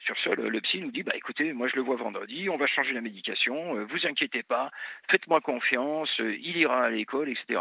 [0.00, 2.66] sur ce, le, psy nous dit, bah écoutez, moi je le vois vendredi, on va
[2.66, 4.70] changer la médication, vous inquiétez pas,
[5.10, 7.60] faites-moi confiance, il ira à l'école, etc.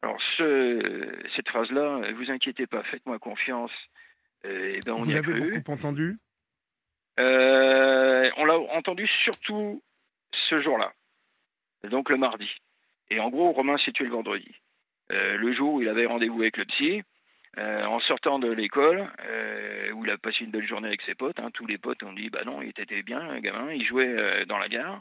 [0.00, 3.72] Alors ce, cette phrase-là, vous inquiétez pas, faites-moi confiance,
[4.44, 6.18] eh ben, Vous l'avez beaucoup entendu
[7.18, 9.82] euh, On l'a entendu surtout
[10.48, 10.92] ce jour-là,
[11.84, 12.48] donc le mardi.
[13.10, 14.54] Et en gros, Romain s'est tué le vendredi.
[15.12, 17.02] Euh, le jour où il avait rendez-vous avec le psy,
[17.58, 19.08] euh, en sortant de l'école,
[19.94, 22.12] où il a passé une belle journée avec ses potes, hein, tous les potes ont
[22.12, 25.00] dit bah non, il était bien, un gamin, il jouait dans la gare.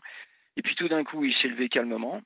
[0.56, 2.22] Et puis tout d'un coup, il s'est levé calmement,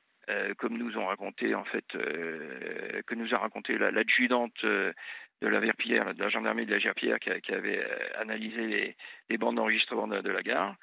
[0.58, 4.64] comme nous ont raconté en fait, que nous a raconté l'adjudante
[5.42, 8.96] de la gendarmerie de la Verpillière qui, qui, avait euh, analysé
[9.30, 10.76] les, bandes d'enregistrement de, la gare.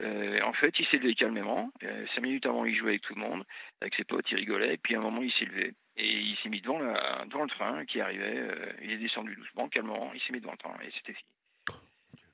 [0.00, 1.70] Euh, en fait, il s'est levé calmement.
[1.82, 3.44] Euh, cinq minutes avant, il jouait avec tout le monde,
[3.80, 4.76] avec ses potes, il rigolait.
[4.78, 5.74] Puis à un moment, il s'est levé.
[5.96, 8.40] Et il s'est mis devant, le train qui arrivait.
[8.82, 10.12] il est descendu doucement, calmement.
[10.14, 11.30] Il s'est mis devant le train et c'était fini.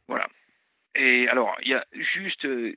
[0.06, 0.28] Voilà.
[0.94, 2.76] Et alors, il y a juste le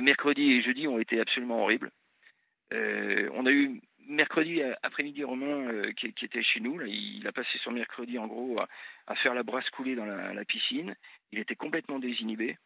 [0.00, 1.90] mercredi et jeudi ont été absolument horribles.
[2.72, 7.72] on a eu mercredi après-midi, Romain, euh, qui, était chez nous, il a passé son
[7.72, 8.60] mercredi en gros
[9.06, 10.94] à, faire la brasse coulée dans la, piscine.
[11.32, 12.56] Il était complètement désinhibé.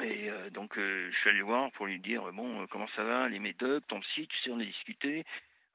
[0.00, 3.04] Et euh, donc euh, je suis allé le voir pour lui dire bon comment ça
[3.04, 5.24] va, les médocs, ton psy, tu sais on a discuté.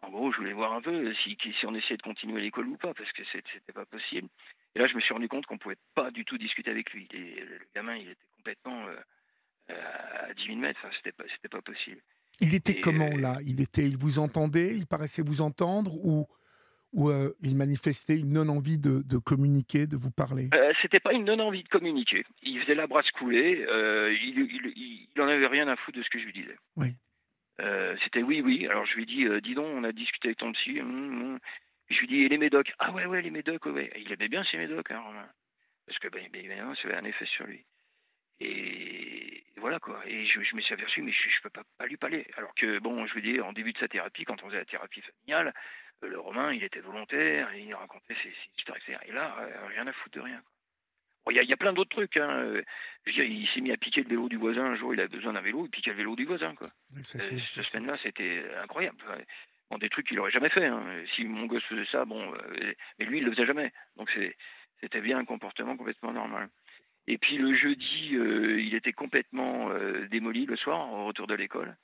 [0.02, 2.94] En gros je voulais voir un peu si, on essayait de continuer l'école ou pas
[2.94, 4.28] parce que c'était pas possible.
[4.74, 7.08] Et là je me suis rendu compte qu'on pouvait pas du tout discuter avec lui.
[7.12, 8.88] le gamin il était complètement
[9.70, 12.02] à 10 000 mètres, enfin, c'était pas pas possible.
[12.42, 13.38] Il était comment là?
[13.46, 16.28] Il était, il vous entendait Il paraissait vous entendre ou
[16.96, 20.50] ou euh, il manifestait une non-envie de, de, communiquer, de vous parler?
[20.54, 22.24] Euh, C'était pas une non-envie de communiquer.
[22.42, 23.66] Il faisait la brasse couler.
[23.68, 26.58] Euh, il, il, il, en avait rien à foutre de ce que je lui disais.
[26.78, 26.96] Oui.
[28.04, 28.68] C'était oui, oui.
[28.68, 30.80] Alors je lui dit, dis donc, on a discuté avec ton psy.
[30.80, 31.40] Hum, hum.
[31.90, 32.72] Je lui dit, et les médocs?
[32.80, 33.92] Ah ouais, ouais, les médocs, ouais.
[33.98, 35.04] Il aimait bien ces médocs, hein,
[35.86, 37.64] Parce que, ben, évidemment, ça avait un effet sur lui.
[38.40, 40.02] Et voilà quoi.
[40.06, 42.26] Et je, je me suis aperçu, mais je, ne peux pas, pas, lui parler.
[42.38, 44.66] Alors que, bon, je veux dire, en début de sa thérapie, quand on faisait la
[44.66, 45.54] thérapie familiale,
[46.04, 48.98] euh, le Romain, il était volontaire, il racontait ses, histoires, etc.
[49.06, 50.42] Et là, euh, rien à foutre de rien.
[51.32, 52.18] Il y, a plein d'autres trucs.
[52.18, 52.62] Hein.
[53.08, 54.64] il s'est mis à piquer le vélo du voisin.
[54.64, 56.54] Un jour, il a besoin d'un vélo, il piquait le vélo du voisin.
[56.54, 56.68] Quoi.
[57.02, 58.98] cette semaine-là, c'était incroyable.
[59.72, 60.68] Bon, des trucs qu'il n'aurait jamais fait.
[60.68, 60.84] Hein.
[61.16, 62.32] Si mon gosse faisait ça, bon,
[63.00, 63.74] mais lui, il le faisait jamais.
[63.96, 64.08] Donc
[64.82, 66.48] c'était bien un comportement complètement normal.
[67.08, 69.70] Et puis le jeudi, il était complètement
[70.10, 71.76] démoli le soir au retour de l'école.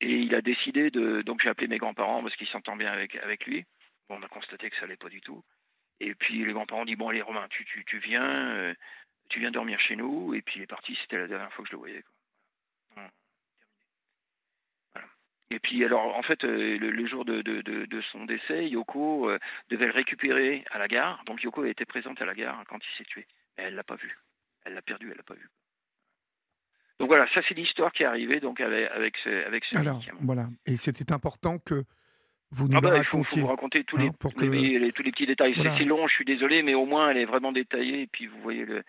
[0.00, 1.22] Et il a décidé de.
[1.22, 3.64] Donc j'ai appelé mes grands-parents parce qu'ils s'entendent bien avec, avec lui.
[4.08, 5.42] Bon, on a constaté que ça allait pas du tout.
[6.00, 8.74] Et puis les grands-parents ont dit Bon, allez, Romain, tu, tu, tu viens, euh,
[9.30, 10.34] tu viens dormir chez nous.
[10.34, 12.02] Et puis il est parti, c'était la dernière fois que je le voyais.
[12.02, 12.12] Quoi.
[15.50, 19.38] Et puis, alors, en fait, euh, le, jour de, de, de, son décès, Yoko euh,
[19.70, 21.22] devait le récupérer à la gare.
[21.24, 23.26] Donc Yoko était présente à la gare quand il s'est tué.
[23.56, 24.10] Elle l'a pas vu.
[24.64, 25.48] Elle l'a perdu, elle l'a pas vu.
[26.98, 30.02] Donc voilà, ça c'est l'histoire qui est arrivée donc avec, avec ce, avec ce Alors,
[30.20, 31.84] voilà, et c'était important que
[32.52, 33.38] vous nous ah bah, racontiez.
[33.38, 35.54] Il faut, vous raconter tous, les, tous les petits détails.
[35.56, 38.40] C'est long, je suis désolé, mais au moins elle est vraiment détaillée et puis vous
[38.40, 38.82] voyez le,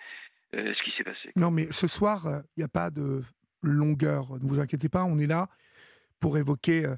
[0.55, 1.31] euh, ce qui s'est passé.
[1.35, 3.21] Non, mais ce soir, il euh, n'y a pas de
[3.61, 4.33] longueur.
[4.41, 5.49] Ne vous inquiétez pas, on est là
[6.21, 6.95] pour évoquer euh,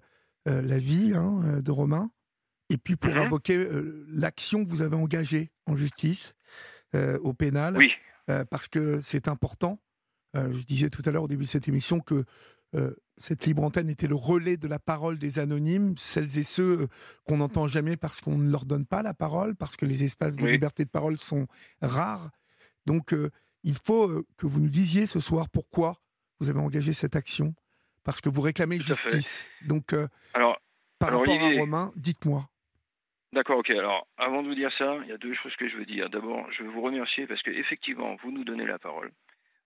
[0.62, 2.12] la vie hein, de Romain
[2.70, 3.24] et puis pour mhm.
[3.24, 3.68] évoquer
[4.10, 6.36] l'action que vous avez engagée en justice,
[6.94, 7.78] au pénal.
[7.78, 7.92] Oui.
[8.50, 9.80] parce que c'est important.
[10.34, 12.26] je disais tout à l'heure au début de cette émission que
[12.76, 16.82] euh, cette libre antenne était le relais de la parole des anonymes, celles et ceux
[16.82, 16.88] euh,
[17.26, 20.36] qu'on n'entend jamais parce qu'on ne leur donne pas la parole, parce que les espaces
[20.36, 21.48] de liberté de parole sont
[21.82, 22.30] rares.
[22.86, 23.30] Donc, euh,
[23.64, 26.00] il faut que vous nous disiez ce soir pourquoi
[26.40, 27.54] vous avez engagé cette action,
[28.04, 29.48] parce que vous réclamez justice.
[29.66, 29.94] Donc,
[30.34, 30.58] alors,
[30.98, 32.50] par rapport à Romain, dites-moi.
[33.32, 33.70] D'accord, ok.
[33.70, 36.10] Alors, avant de vous dire ça, il y a deux choses que je veux dire.
[36.10, 39.12] D'abord, je veux vous remercier parce que effectivement, vous nous donnez la parole.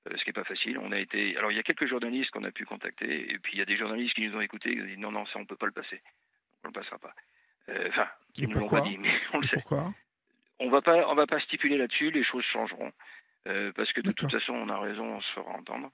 [0.10, 0.78] Euh, ce qui n'est pas facile.
[0.80, 3.54] On a été, alors il y a quelques journalistes qu'on a pu contacter, et puis
[3.54, 5.40] il y a des journalistes qui nous ont écoutés, qui ont dit non, non, ça
[5.40, 6.02] on peut pas le passer,
[6.64, 7.14] on le passera pas.
[7.70, 9.56] Euh, enfin, ils nous l'ont pas dit, mais on le sait.
[9.56, 9.94] Pourquoi
[10.60, 12.12] On va pas, on va pas stipuler là-dessus.
[12.12, 12.92] Les choses changeront,
[13.48, 15.90] euh, parce que de toute façon, on a raison, on se fera entendre.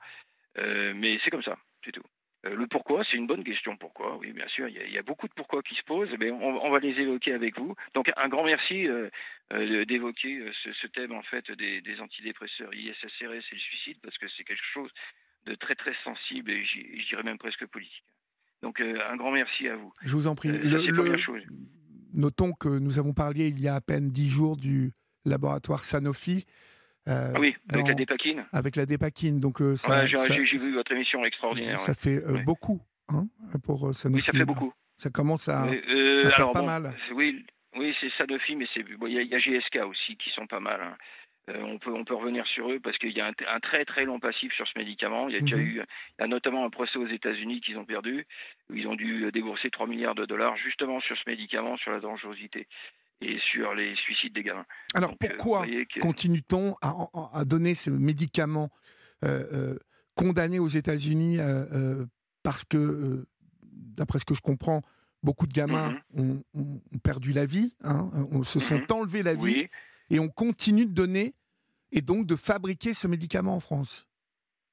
[0.57, 2.05] mais c'est comme ça, c'est tout.
[2.45, 3.75] Euh, le pourquoi, c'est une bonne question.
[3.75, 6.13] Pourquoi Oui, bien sûr, il y, a, beaucoup de pourquoi qui se posent.
[6.19, 7.75] Mais on, va les évoquer avec vous.
[7.93, 9.09] Donc, un grand merci euh,
[9.53, 14.43] euh, d'évoquer ce, thème en fait des, antidépresseurs ISSRS et le suicide parce que c'est
[14.43, 14.89] quelque chose
[15.45, 18.03] de très très sensible et je dirais même presque politique.
[18.61, 19.93] Donc, un grand merci à vous.
[20.01, 20.49] Je vous en prie.
[20.49, 21.43] le, chose.
[22.13, 24.91] Notons que nous avons parlé il y a à peine dix jours du
[25.25, 26.45] laboratoire Sanofi.
[27.09, 28.45] Euh, ah oui, avec la dépakine.
[28.53, 30.17] Avec la dépakine, donc euh, ça, j'ai,
[30.57, 31.77] vu votre émission extraordinaire.
[31.77, 33.27] Ça fait euh, beaucoup, hein,
[33.63, 34.17] pour Sanofi.
[34.17, 34.71] Oui, ça fait beaucoup.
[34.95, 36.93] Ça commence à, faire pas mal.
[37.13, 37.45] Oui,
[37.75, 40.81] oui, c'est Sanofi, mais il bon, y, y, a GSK aussi qui sont pas mal.
[40.81, 41.53] Hein.
[41.55, 44.19] on, peut, on peut revenir sur eux parce qu'il y a un, très très long
[44.19, 45.29] passif sur ce médicament.
[45.29, 45.63] Il y a déjà mhm.
[45.63, 48.27] eu, il y a notamment un procès aux États-Unis qu'ils ont perdu,
[48.69, 52.01] où ils ont dû débourser 3 milliards de dollars justement sur ce médicament, sur la
[52.01, 52.67] dangerosité
[53.21, 54.65] et sur les suicides des gamins.
[54.93, 55.65] Alors euh, pourquoi
[56.01, 58.69] continue-t-on à, donner ces médicaments
[59.23, 59.79] euh, euh,
[60.15, 61.37] condamnés aux États-Unis
[62.43, 63.25] parce que,
[63.61, 64.81] d'après ce que je comprends,
[65.23, 66.41] beaucoup de gamins mm-hmm.
[66.55, 68.09] ont, perdu la vie, hein,
[68.43, 68.93] se sont mm-hmm.
[68.93, 69.67] enlevés la vie,
[70.09, 71.33] et on continue de donner
[71.91, 74.05] et donc de fabriquer ce médicament en France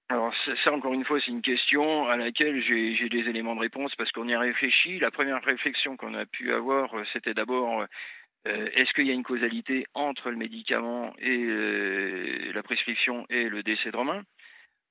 [0.09, 0.33] alors
[0.63, 4.13] ça, encore une fois, c'est une question à laquelle j'ai des éléments de réponse parce
[4.13, 5.01] qu'on y a réfléchi.
[5.01, 7.85] La première réflexion qu'on a pu avoir, c'était d'abord
[8.47, 13.49] euh, est-ce qu'il y a une causalité entre le médicament et euh, la prescription et
[13.49, 14.23] le décès de Romain?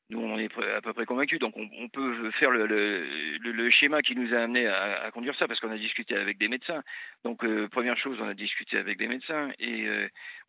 [0.09, 1.39] Nous, on est à peu près convaincus.
[1.39, 5.71] Donc, on, peut faire le, schéma qui nous a amené à, conduire ça, parce qu'on
[5.71, 6.83] a discuté avec des médecins.
[7.23, 9.87] Donc, euh, première chose, on a discuté avec des médecins et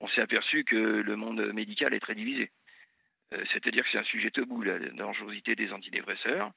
[0.00, 2.50] on s'est aperçu que le monde médical est très divisé.
[3.52, 6.50] C'est-à-dire que c'est un sujet tabou, la dangerosité des antidépresseurs.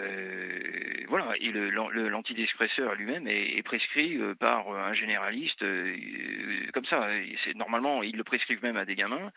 [0.00, 5.96] Euh, voilà, et l'antidépresseur lui-même est, prescrit euh, par un généraliste euh,
[6.72, 7.08] comme ça.
[7.44, 9.30] C'est normalement, ils le prescrivent même à des gamins.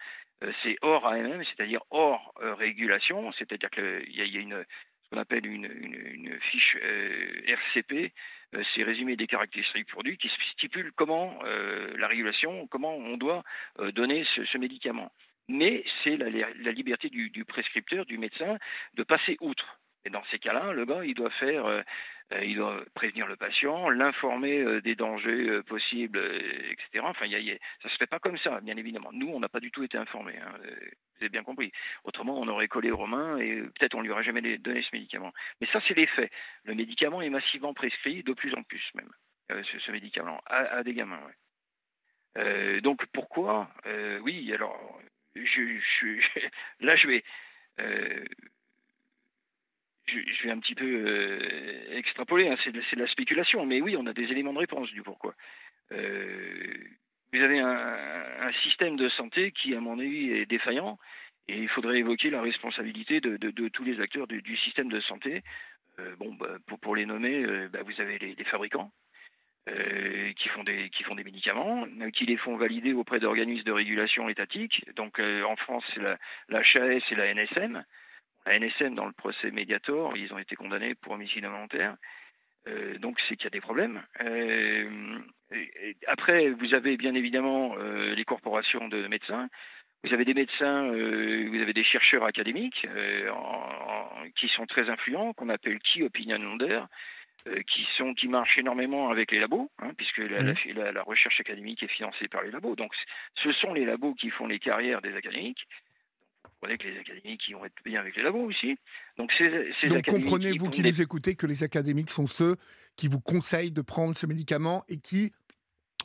[0.64, 4.66] c'est hors AMM, c'est-à-dire hors régulation, c'est-à-dire qu'il y, y, a une
[5.04, 6.76] ce qu'on appelle une, fiche
[7.46, 8.12] RCP,
[8.76, 13.44] c'est résumé des caractéristiques produits qui stipule comment la régulation, comment on doit
[13.94, 15.12] donner ce, médicament.
[15.48, 18.58] Mais c'est la, liberté du prescripteur, du médecin,
[18.96, 19.80] de passer outre.
[20.06, 21.82] Et dans ces cas-là, le gars, il doit faire, euh,
[22.34, 26.20] euh, il doit prévenir le patient, l'informer euh, des dangers possibles,
[26.72, 27.04] etc.
[27.04, 29.12] Enfin, y a, ça se fait pas comme ça, bien évidemment.
[29.12, 30.38] Nous, on n'a pas du tout été informés.
[30.38, 31.72] Hein, vous avez bien compris.
[32.04, 35.34] Autrement, on aurait collé Romain et peut-être on lui aurait jamais donné ce médicament.
[35.60, 36.32] Mais ça, c'est les faits.
[36.64, 41.20] Le médicament est massivement prescrit, de plus en plus même, ce, médicament, à, des gamins.
[42.82, 43.70] donc pourquoi?
[44.22, 45.02] Oui, alors,
[45.36, 46.42] je, je,
[46.80, 47.24] là, je vais
[50.08, 54.06] je, vais un petit peu euh, extrapoler, hein, c'est de, la spéculation, mais oui, on
[54.06, 55.34] a des éléments de réponse du pourquoi.
[55.92, 56.74] Euh,
[57.34, 60.98] vous avez un, système de santé qui, à mon avis, est défaillant.
[61.50, 65.44] Et il faudrait évoquer la responsabilité de, tous les acteurs du, système de santé.
[66.00, 68.92] Euh, bon, bah, pour, les nommer, bah, vous avez les, fabricants
[69.66, 74.86] qui, font des, médicaments, qui les font valider auprès d'organismes de régulation étatique.
[74.96, 77.84] Donc en France, c'est la HAS et la NSM.
[78.48, 81.98] La NSM, dans le procès Mediator, ils ont été condamnés pour homicide involontaire.
[82.68, 84.02] Euh, donc c'est qu'il y a des problèmes.
[84.22, 85.20] Euh,
[86.08, 89.50] après, vous avez bien évidemment euh, les corporations de médecins.
[90.04, 92.88] Vous avez des médecins, vous avez des chercheurs académiques
[94.40, 96.88] qui sont très influents, qu'on appelle key opinion leaders,
[97.68, 101.88] qui sont qui marchent énormément avec les labos, hein, puisque la, la, recherche académique est
[101.88, 102.76] financée par les labos.
[102.76, 102.94] Donc,
[103.44, 105.68] ce sont les labos qui font les carrières des académiques.
[106.48, 108.78] Vous comprenez que les académiques qui vont être bien avec les labos aussi.
[109.18, 109.32] Donc,
[110.08, 112.56] comprenez-vous qui, nous écoutez que les académiques sont ceux
[112.96, 115.32] qui vous conseillent de prendre ce médicament et qui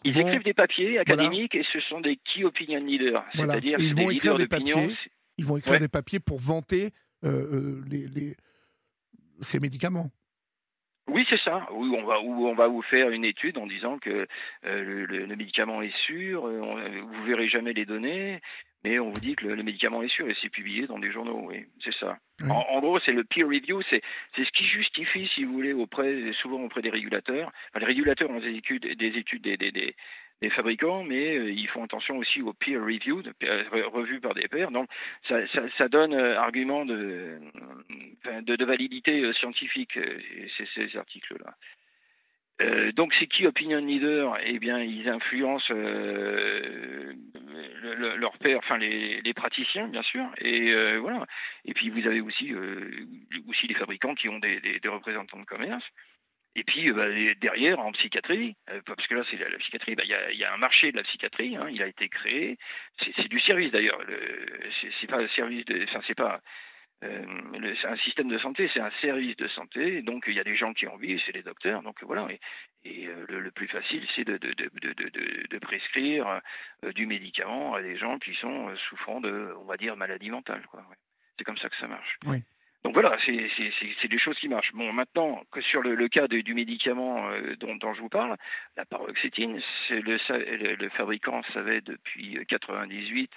[0.05, 4.11] ils écrivent des papiers académiques et ce sont des key opinion leaders, c'est-à-dire ils vont
[4.11, 4.97] écrire des papiers.
[5.39, 6.91] Ils vont écrire des papiers pour vanter
[7.25, 8.37] euh, euh, les,
[9.41, 10.11] ces médicaments.
[11.09, 11.67] Oui, c'est ça.
[11.73, 14.27] Oui, on va, on va vous faire une étude en disant que
[14.65, 18.41] euh, le, médicament est sûr, vous vous verrez jamais les données,
[18.85, 21.47] mais on vous dit que le, médicament est sûr et c'est publié dans des journaux,
[21.49, 22.19] oui, c'est ça.
[22.49, 24.03] En, gros, c'est le peer review, c'est
[24.37, 27.53] ce qui justifie, si vous voulez, auprès, souvent auprès des régulateurs.
[27.79, 31.85] les régulateurs ont des études, des, études des, des, des, fabricants, mais euh, ils font
[31.85, 33.33] attention aussi au peer review, de,
[33.87, 34.73] revu par des pairs.
[34.73, 34.89] Donc,
[35.29, 35.37] ça,
[35.79, 37.39] ça, donne euh, argument de,
[38.43, 39.97] de, de, validité euh, scientifique,
[40.59, 41.55] ces, ces articles-là.
[42.61, 44.37] Euh, donc c'est qui opinion leader?
[44.45, 47.13] Eh bien, ils influencent euh,
[48.17, 50.25] leurs pairs, enfin les, praticiens, bien sûr.
[50.39, 51.27] Et euh, voilà.
[51.65, 52.53] Et puis vous avez aussi
[53.49, 55.85] aussi les fabricants qui ont des, représentants de commerce.
[56.55, 57.07] Et puis bah,
[57.41, 60.93] derrière, en psychiatrie, parce que là c'est la, psychiatrie, bah, il y, a, un marché
[60.93, 62.59] de la psychiatrie, hein, il a été créé.
[63.17, 63.99] C'est du service d'ailleurs.
[65.01, 66.41] C'est pas un service enfin c'est pas
[67.03, 70.45] euh, c'est un système de santé, c'est un service de santé, donc il y a
[70.45, 72.29] des gens qui ont envie, c'est les docteurs, donc voilà.
[72.85, 76.41] Et, euh, le, plus facile, c'est de, de, de, de, prescrire
[76.85, 80.63] euh, du médicament à des gens qui sont souffrant de, on va dire, maladie mentale.
[80.71, 80.85] Quoi.
[81.39, 82.19] C'est comme ça que ça marche.
[82.27, 82.39] Oui.
[82.85, 84.73] Donc voilà, c'est des choses qui marchent.
[84.73, 88.37] Bon, maintenant, que sur le, cas du médicament dont, dont, je vous parle,
[88.77, 89.61] la paroxétine,
[89.91, 93.31] le, le, le, fabricant savait depuis 98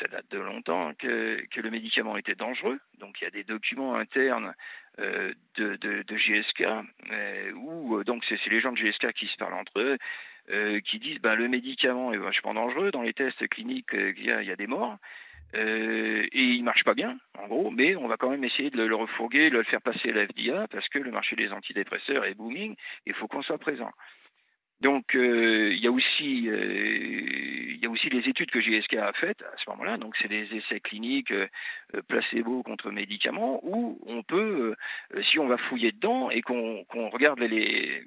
[0.00, 2.80] ça date de longtemps, que, que, le médicament était dangereux.
[2.98, 4.54] Donc il y a des documents internes
[5.00, 6.62] euh, de, GSK,
[7.10, 9.98] euh, où euh, donc c'est les gens de GSK qui se parlent entre eux,
[10.84, 14.56] qui disent ben, le médicament est vachement dangereux, dans les tests cliniques il y a,
[14.56, 14.98] des morts.
[15.54, 18.94] et il marche pas bien, en gros, mais on va quand même essayer de le,
[18.94, 22.34] refourguer, de le faire passer à la FDA parce que le marché des antidépresseurs est
[22.34, 22.76] booming.
[23.06, 23.90] Il faut qu'on soit présent.
[24.84, 28.96] Donc euh, il y a aussi euh, il y a aussi les études que GSK
[28.96, 29.96] a faites à ce moment-là.
[29.96, 31.48] Donc c'est des essais cliniques euh,
[32.06, 34.76] placebo contre médicaments où on peut,
[35.30, 38.02] si on va fouiller dedans et qu'on regarde les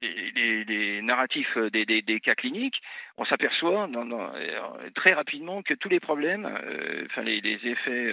[0.00, 2.80] les, narratifs des, des, cas cliniques,
[3.16, 3.88] on s'aperçoit
[4.94, 6.46] très rapidement que tous les problèmes,
[7.06, 8.12] enfin les, les effets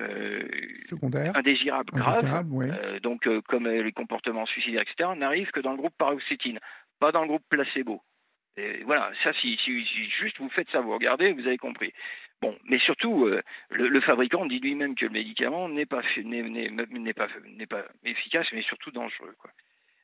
[0.00, 0.46] euh,
[1.34, 5.96] indésirables graves, euh, donc euh, comme les comportements suicidaires, etc., n'arrivent que dans le groupe
[5.98, 6.60] paroxétine,
[7.00, 8.00] pas dans le groupe placebo.
[8.56, 9.84] Et voilà, ça, si, si,
[10.20, 11.92] juste vous faites ça, vous regardez, vous avez compris.
[12.40, 13.28] Bon, mais surtout,
[13.70, 18.62] le, fabricant dit lui-même que le médicament n'est pas, n'est, pas, n'est pas efficace, mais
[18.62, 19.34] surtout dangereux.
[19.38, 19.50] Quoi.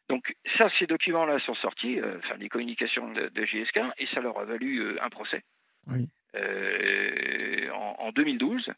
[0.08, 4.44] Donc ça, ces documents-là sont sortis, enfin les communications de, GSK, et ça leur a
[4.44, 5.42] valu un procès
[5.86, 6.08] oui.
[7.72, 8.72] en, en, 2012.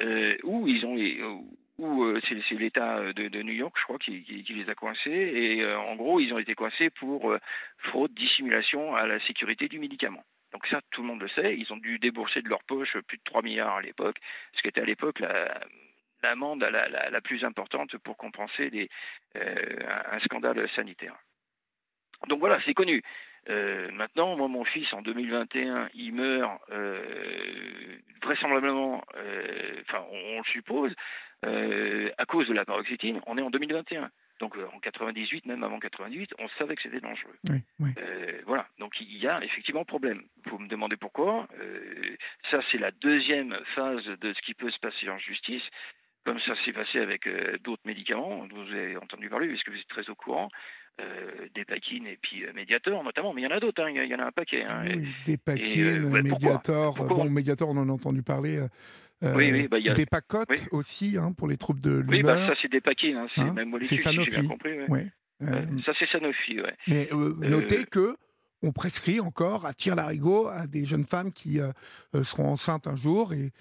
[0.00, 1.40] Euh, où ils ont euh,
[1.78, 5.10] où euh, c'est l'État de, New York, je crois, qui, les a coincés.
[5.10, 7.34] Et en gros, ils ont été coincés pour
[7.78, 10.24] fraude, dissimulation à la sécurité du médicament.
[10.52, 11.56] Donc ça, tout le monde le sait.
[11.56, 14.16] Ils ont dû débourser de leur poche plus de 3 milliards à l'époque,
[14.54, 15.22] ce qui était à l'époque
[16.22, 18.88] l'amende la, la, plus importante pour compenser
[19.34, 21.16] un scandale sanitaire.
[22.28, 23.02] Donc voilà, c'est connu.
[23.48, 27.02] Euh, maintenant, moi, mon fils, en 2021, il meurt euh,
[28.22, 30.92] vraisemblablement, euh, enfin, on, le suppose,
[31.42, 33.20] à cause de la paroxétine.
[33.26, 34.10] On est en 2021.
[34.38, 37.36] Donc en 98, même avant 98, on savait que c'était dangereux.
[38.46, 40.24] voilà, donc il y a effectivement problème.
[40.44, 41.48] Vous me demandez pourquoi.
[42.50, 45.62] ça, c'est la deuxième phase de ce qui peut se passer en justice
[46.26, 47.26] comme ça s'est passé avec
[47.62, 50.50] d'autres médicaments dont vous avez entendu parler, puisque vous êtes très au courant.
[50.98, 53.90] Euh, des paquines et puis euh, Mediator notamment, mais il y en a d'autres, hein,
[53.90, 54.64] il y en a un paquet.
[54.64, 58.66] Hein, oui, des paquines, euh, Mediator, bon, Mediator on en a entendu parler.
[59.20, 59.92] oui, oui, bah, y a...
[59.92, 62.08] Des pacotes aussi hein, pour les troupes de l'humeur.
[62.08, 63.52] Oui, bah, ça c'est des paquines, hein, c'est hein?
[63.52, 64.40] même C'est Sanofi.
[64.40, 65.08] Si compris, ouais.
[65.84, 66.74] ça c'est Sanofi, ouais.
[66.88, 68.16] Mais notez que
[68.62, 71.58] on prescrit encore à tir larigot à des jeunes femmes qui
[72.22, 73.52] seront enceintes un jour et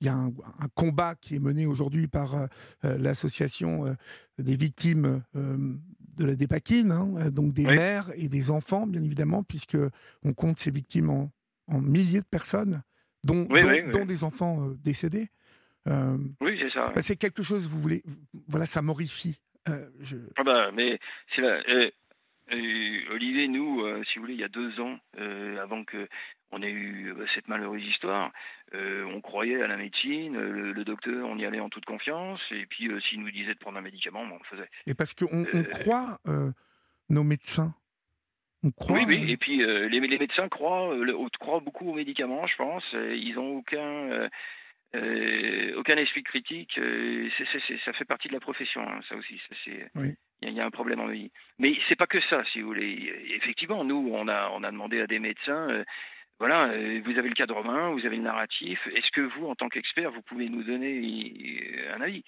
[0.00, 0.32] il y a un,
[0.74, 2.48] combat qui est mené aujourd'hui par
[2.82, 3.96] l'association
[4.38, 9.78] des victimes de la dépakine, hein, donc des mères et des enfants, bien évidemment, puisque
[10.22, 11.30] on compte ces victimes en,
[11.80, 12.82] milliers de personnes,
[13.24, 13.46] dont,
[13.92, 15.28] dont, des enfants décédés.
[15.86, 16.92] oui, c'est ça.
[16.94, 18.02] Bah, c'est quelque chose, vous voulez,
[18.48, 19.40] voilà, ça m'horrifie.
[20.00, 20.16] Je...
[20.36, 20.98] Ah bah, mais
[21.34, 21.42] c'est
[23.10, 26.08] Olivier, nous, euh, si vous voulez, il y a deux ans, euh, avant que
[26.50, 28.32] on ait eu euh, cette malheureuse histoire,
[28.72, 32.90] on croyait à la médecine, le, docteur, on y allait en toute confiance, et puis
[33.08, 34.68] s'il nous disait de prendre un médicament, on le faisait.
[34.86, 36.18] Et parce qu'on on croit
[37.08, 37.74] nos médecins
[38.62, 40.92] on croit, oui, oui, et puis les, les, médecins croient,
[41.38, 42.82] croient beaucoup aux médicaments, je pense.
[42.92, 44.28] Ils n'ont aucun
[44.94, 47.28] euh, aucun esprit critique, euh,
[47.84, 49.40] ça fait partie de la profession, hein, ça aussi.
[50.42, 51.30] Il y, a un problème en vie.
[51.58, 53.12] Mais c'est pas que ça, si vous voulez.
[53.34, 55.68] Effectivement, nous, on a, on a demandé à des médecins.
[55.70, 55.84] Euh,
[56.38, 58.78] voilà, vous avez le cadre romain, vous avez le narratif.
[58.94, 62.22] Est-ce que vous, en tant qu'expert, vous pouvez nous donner un avis?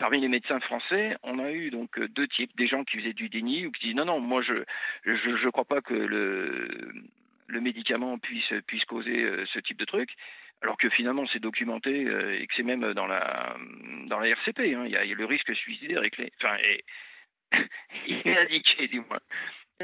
[0.00, 3.28] Parmi les médecins français, on a eu donc deux types, des gens qui faisaient du
[3.28, 4.64] déni ou qui disent non, non, moi je
[5.04, 10.10] je, crois pas que le médicament puisse puisse causer ce type de truc
[10.62, 13.56] alors que finalement c'est documenté euh, et que c'est même dans la
[14.06, 14.74] dans la RCP.
[14.74, 16.02] Hein, il, y a, le risque suicidaire
[16.42, 16.56] enfin,
[18.06, 19.20] il est indiqué du moins.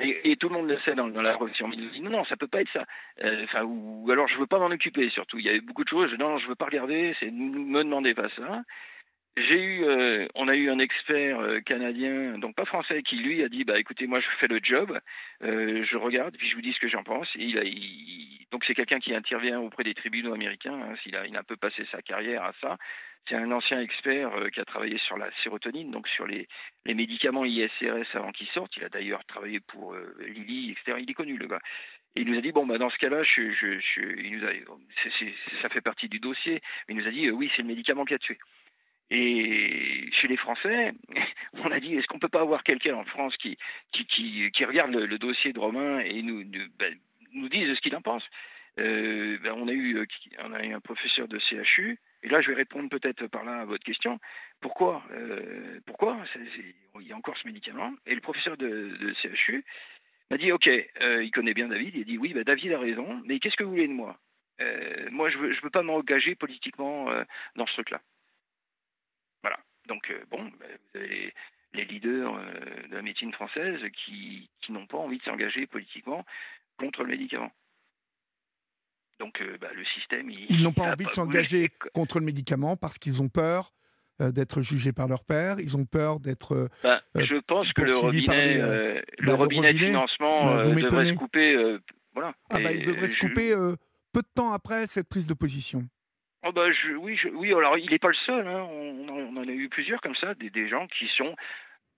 [0.00, 1.70] Et, tout le monde le sait dans, la profession.
[1.72, 2.84] Il dit non, non, ça peut pas être ça.
[3.22, 5.10] Euh, ou, alors je veux pas m'en occuper.
[5.10, 6.12] Surtout, il y avait beaucoup de choses.
[6.18, 7.14] Non, je veux pas regarder.
[7.20, 8.62] C'est me demandez pas ça.
[9.38, 13.42] J'ai eu, euh, on a eu un expert euh, canadien, donc pas français, qui lui
[13.42, 14.98] a dit bah écoutez, moi je fais le job,
[15.42, 17.28] euh, je regarde, puis je vous dis ce que j'en pense.
[17.36, 17.62] il a,
[18.50, 20.74] donc c'est quelqu'un qui intervient auprès des tribunaux américains.
[20.74, 22.76] Hein, il, a, il a un peu passé sa carrière à ça.
[23.26, 26.46] C'est un ancien expert qui a travaillé sur la sérotonine, donc sur les,
[26.84, 28.76] les médicaments ISRS avant qu'ils sortent.
[28.76, 30.98] Il a d'ailleurs travaillé pour Lilly, etc.
[31.00, 31.60] Il est connu le gars.
[32.16, 34.44] Et il nous a dit bon bah dans ce cas-là, je, je, je, il nous
[34.44, 34.50] a,
[35.62, 36.60] ça fait partie du dossier.
[36.88, 38.36] Il nous a dit oui, c'est le médicament qui a tué.
[39.14, 40.92] Et chez les Français,
[41.52, 43.58] on a dit est-ce qu'on peut pas avoir quelqu'un en France qui,
[44.64, 46.96] regarde le, dossier de Romain et nous, nous, ben,
[47.34, 48.24] nous dise ce qu'il en pense
[48.78, 50.08] euh, ben, on, a eu,
[50.42, 53.60] on a eu un professeur de CHU, et là je vais répondre peut-être par là
[53.60, 54.18] à votre question.
[54.62, 56.16] Pourquoi euh, Pourquoi
[56.98, 57.92] Il y a encore ce médicament?
[58.06, 59.62] Et le professeur de, CHU
[60.30, 60.66] m'a dit ok,
[61.02, 63.56] euh, il connaît bien David, il a dit oui, ben, David a raison, mais qu'est-ce
[63.56, 64.16] que vous voulez de moi?
[65.10, 67.08] Moi je ne veux pas m'engager politiquement
[67.56, 68.00] dans ce truc-là.
[69.88, 71.32] Donc, euh, bon, ben, vous avez
[71.74, 76.24] les, leaders euh, de la médecine française qui, qui n'ont pas envie de s'engager politiquement
[76.78, 77.50] contre le médicament.
[79.18, 80.30] Donc, euh, bah, le système.
[80.30, 83.72] ils n'ont pas envie de s'engager contre le médicament parce qu'ils ont peur
[84.20, 86.68] d'être jugés par leur père, ils ont peur d'être.
[86.84, 91.78] Bah, je pense que le robinet, le bah, robinet, de financement devrait se couper.
[92.14, 92.32] voilà.
[92.50, 93.52] Ah, il devrait se couper
[94.12, 95.88] peu de temps après cette prise de position.
[96.44, 96.66] Oh bah
[96.98, 98.46] oui, oui, alors il n'est pas le seul.
[98.46, 98.66] Hein.
[98.68, 101.36] On, on, en a eu plusieurs comme ça, des, des gens qui sont,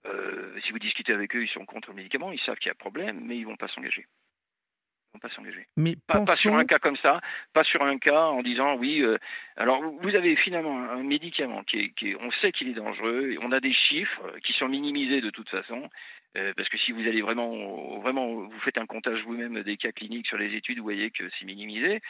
[0.06, 2.70] euh, si vous discutez avec eux, ils sont contre le médicament, ils savent qu'il y
[2.70, 4.04] a problème, mais ils vont pas s'engager.
[4.04, 5.66] Ils vont pas s'engager.
[5.78, 7.20] Mais pas, sur un cas comme ça,
[7.54, 9.00] pas sur un cas en disant oui.
[9.00, 9.16] Euh,
[9.56, 13.36] alors vous avez finalement un médicament qui est, qui est on sait qu'il est dangereux,
[13.40, 15.88] on a des chiffres qui sont minimisés de toute façon.
[16.36, 19.92] Euh, parce que si vous allez vraiment, vraiment, vous faites un comptage vous-même des cas
[19.92, 22.00] cliniques sur les études, vous voyez que c'est minimisé.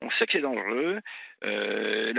[0.00, 1.00] On sait que c'est dangereux,
[1.44, 2.12] euh,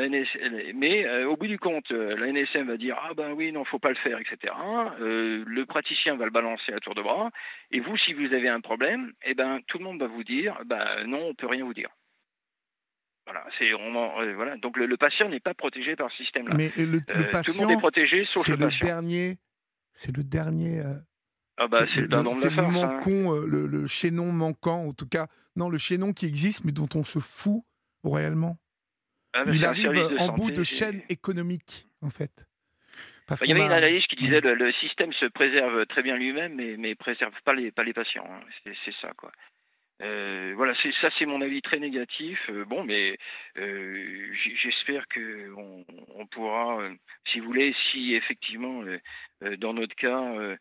[0.74, 3.80] mais euh, au bout du compte, la NSM va dire ah ben oui non faut
[3.80, 4.54] pas le faire etc.
[4.90, 7.30] le praticien va le balancer à tour de bras
[7.72, 10.58] et vous si vous avez un problème, eh ben tout le monde va vous dire
[10.66, 11.90] ben non on peut rien vous dire.
[13.26, 14.56] Voilà, c'est voilà.
[14.58, 16.56] Donc le, patient n'est pas protégé par ce système-là.
[16.58, 17.00] Mais le,
[17.32, 19.38] patient, tout le monde est protégé sauf le, le Dernier,
[19.94, 20.82] c'est le dernier
[21.58, 22.44] ah bah c'est le la farce.
[22.46, 26.72] Le, manquon, euh, le, chaînon manquant, en tout cas, non, le chaînon qui existe, mais
[26.72, 27.64] dont on se fout
[28.04, 28.58] réellement.
[29.34, 29.90] Ah, il arrive
[30.20, 32.48] en bout de chaîne économique, en fait.
[33.28, 36.18] Parce il y avait une analyse qui disait que le, système se préserve très bien
[36.18, 38.28] lui-même, mais ne préserve pas les, pas les patients.
[38.30, 38.42] Hein.
[38.86, 39.32] C'est ça, quoi.
[40.02, 42.38] Euh, voilà, c'est ça, c'est mon avis très négatif.
[42.50, 43.18] Euh, bon, mais
[43.56, 46.80] j'espère que on, pourra,
[47.32, 48.84] si vous voulez, si effectivement,
[49.60, 50.58] dans notre cas,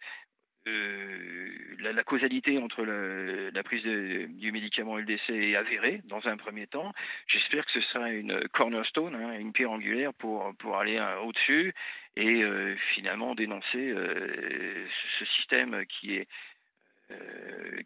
[0.69, 1.49] euh,
[1.81, 6.69] la, causalité entre la prise du médicament et le décès est avérée dans un premier
[6.69, 6.93] temps.
[7.27, 11.75] J'espère que ce sera une cornerstone, hein, une pierre angulaire pour, pour aller euh, au-dessus
[12.17, 13.95] et euh, finalement dénoncer
[15.19, 16.29] ce système qui est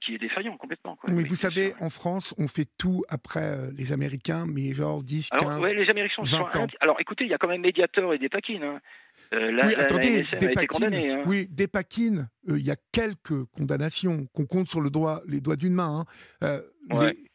[0.01, 0.97] qui est défaillant complètement.
[1.09, 5.43] Mais vous savez, en France, on fait tout après les Américains, mais genre 10, 15,
[5.43, 6.47] alors, ouais, les Américains sont,
[6.79, 8.62] Alors écoutez, il y a quand même Mediator et des paquines.
[8.62, 8.81] Hein.
[9.33, 11.22] Oui, attendez, des hein.
[11.27, 15.57] oui, des paquines, il y a quelques condamnations qu'on compte sur le doigt, les doigts
[15.57, 16.05] d'une main.
[16.43, 16.62] Hein.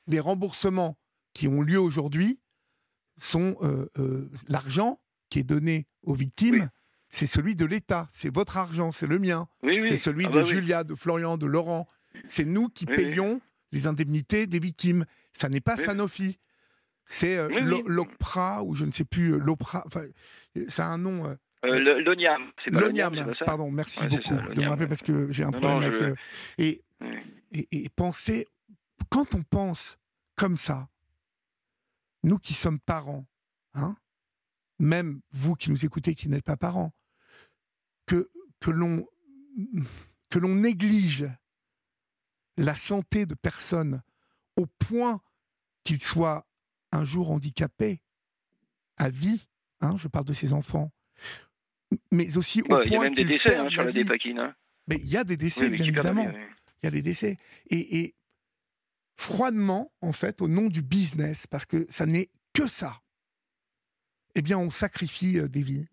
[0.08, 0.98] les, remboursements
[1.34, 2.39] qui ont lieu aujourd'hui
[3.18, 3.58] sont
[4.48, 6.70] l'argent qui est donné aux victimes.
[7.10, 10.44] C'est celui de l'État, c'est votre argent, c'est le mien, c'est celui ah de bah
[10.44, 11.88] Julia, de Florian, de Laurent.
[12.28, 15.06] C'est nous qui payons les indemnités des victimes.
[15.34, 16.39] Ça n'est pas Sanofi.
[17.06, 19.84] C'est euh, l'OPRA, ou je ne sais plus, euh, l'OPRA.
[19.86, 20.06] Enfin,
[20.68, 21.36] ça a un nom.
[21.64, 25.43] Euh, euh L'ONIAM, c'est pas L'ONIAM, pardon, merci beaucoup de me rappeler parce que j'ai
[25.43, 26.18] un problème avec.
[26.57, 26.82] Et,
[27.51, 28.47] et, et penser,
[29.09, 29.97] quand on pense
[30.36, 30.89] comme ça,
[32.24, 33.26] nous qui sommes parents,
[33.74, 33.95] hein,
[34.80, 36.93] même vous qui nous écoutez qui n'êtes pas parents,
[38.05, 39.07] que, que l'on
[40.30, 41.28] que l'on néglige
[42.57, 44.01] la santé de personnes
[44.55, 45.22] au point
[45.84, 46.47] qu'ils soient
[46.91, 48.01] un jour handicapés
[48.97, 49.47] à vie,
[49.82, 50.91] hein, je parle de ces enfants,
[52.12, 54.39] mais aussi au point Il y a même des décès hein, sur la dépakine.
[54.39, 54.56] Hein.
[54.88, 56.32] Mais il y a des décès, bien évidemment.
[56.82, 57.38] Il y a des décès.
[57.70, 58.16] Et, et,
[59.18, 63.02] froidement, en fait, au nom du business, parce que ça n'est que ça,
[64.36, 65.86] eh bien, on sacrifie euh, des vies.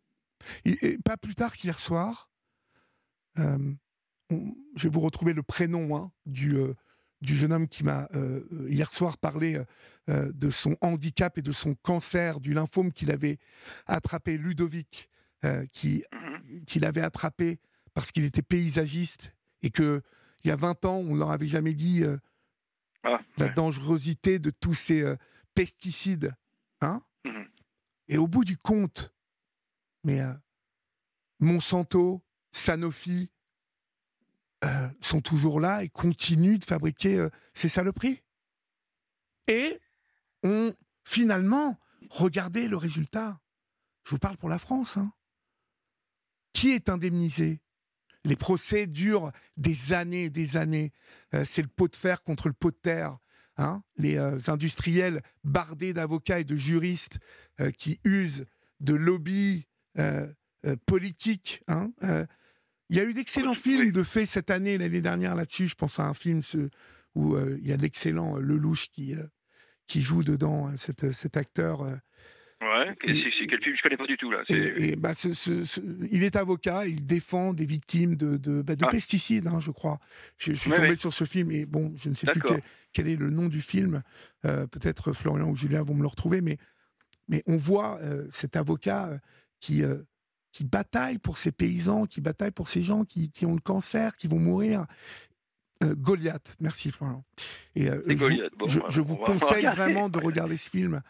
[0.65, 2.31] Et, pas plus tard qu'hier soir,
[3.39, 3.59] euh,
[4.31, 6.75] je vais vous retrouver le prénom hein, du, euh,
[7.21, 8.09] du jeune homme qui m'a
[8.69, 9.61] hier soir parlé
[10.07, 13.39] de son handicap et de son cancer, du lymphome qu'il avait
[13.87, 15.11] attrapé, Ludovic,
[15.72, 17.59] qui mmh qu'il avait attrapé
[17.93, 20.03] parce qu'il était paysagiste et que
[20.45, 22.05] il y a 20 ans, on ne leur avait jamais dit
[23.05, 25.14] ah, la dangerosité de tous ces
[25.55, 26.34] pesticides.
[26.80, 27.43] Hein mmh
[28.09, 29.12] et au bout du compte,
[30.03, 30.32] mais euh,
[31.41, 32.22] Monsanto,
[32.53, 33.30] Sanofi
[34.64, 38.22] euh, sont toujours là et continuent de fabriquer euh, ces saloperies.
[39.47, 39.78] Et
[40.43, 40.74] on,
[41.05, 41.78] finalement,
[42.11, 43.41] regardez le résultat.
[44.05, 44.97] Je vous parle pour la France.
[44.97, 45.12] Hein.
[46.59, 47.61] Qui est indemnisé?
[48.25, 50.93] Les procès durent des années et des années.
[51.45, 53.17] C'est le pot de fer contre le pot de terre.
[53.59, 57.21] Hein, les euh, industriels bardés d'avocats et de juristes
[57.61, 58.45] euh, qui usent
[58.81, 59.67] de lobbies
[60.01, 60.27] euh,
[60.85, 61.63] politiques.
[61.69, 61.93] Hein,
[62.89, 65.69] il y a eu d'excellents films de faits cette année, l'année dernière là-dessus.
[65.69, 66.41] Je pense à un film
[67.15, 69.15] où il y a l'excellent Lelouch qui,
[69.87, 71.87] qui joue dedans, cet, cet acteur
[72.61, 73.77] Ouais, c'est quel film?
[73.77, 74.43] Je connais pas du tout là.
[74.49, 75.13] Et, bah,
[76.11, 78.89] il est avocat, il défend des victimes de, de, bah, ah.
[78.89, 80.01] pesticides, hein, je crois.
[80.39, 82.43] Je, suis tombé sur ce film et bon, je ne sais plus
[82.93, 84.03] quel, est le nom du film.
[84.45, 86.59] Euh, peut-être Florian ou Julien vont me le retrouver, mais,
[87.29, 89.19] mais on voit euh, cet avocat euh,
[89.61, 89.85] qui,
[90.51, 94.17] qui bataille pour ces paysans, qui bataille pour ces gens qui, qui ont le cancer,
[94.17, 94.87] qui vont mourir.
[95.81, 97.25] Goliath, merci Florian.
[97.77, 101.01] Et, je, vous conseille vraiment de regarder ce film.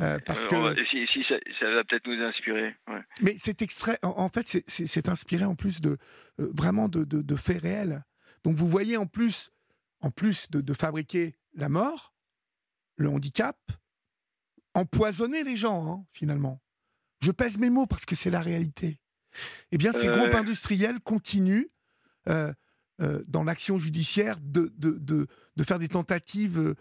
[0.00, 0.56] Euh, parce que
[0.90, 2.74] si, ça, va peut-être nous inspirer.
[3.22, 5.96] Mais cet extrait, en, fait, c'est inspiré en plus de
[6.40, 8.04] euh, vraiment de, faits réels.
[8.44, 9.50] Donc vous voyez en plus,
[10.00, 12.14] en plus de, fabriquer la mort,
[12.96, 13.56] le handicap,
[14.74, 16.60] empoisonner les gens hein, finalement.
[17.20, 19.00] Je pèse mes mots parce que c'est la réalité.
[19.72, 21.68] Eh bien, ces groupes industriels continuent
[22.28, 22.52] euh,
[23.26, 26.74] dans l'action judiciaire de, de, faire des tentatives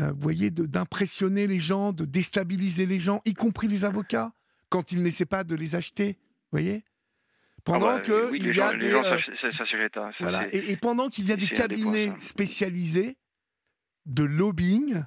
[0.00, 4.32] euh, vous voyez, d'impressionner les gens, de déstabiliser les gens, y compris les avocats,
[4.68, 6.18] quand ils n'essaient pas de les acheter.
[6.50, 6.84] Vous voyez
[7.64, 8.90] pendant ah que il y a des
[10.52, 13.16] et, pendant qu'il y a des cabinets spécialisés
[14.06, 15.04] de lobbying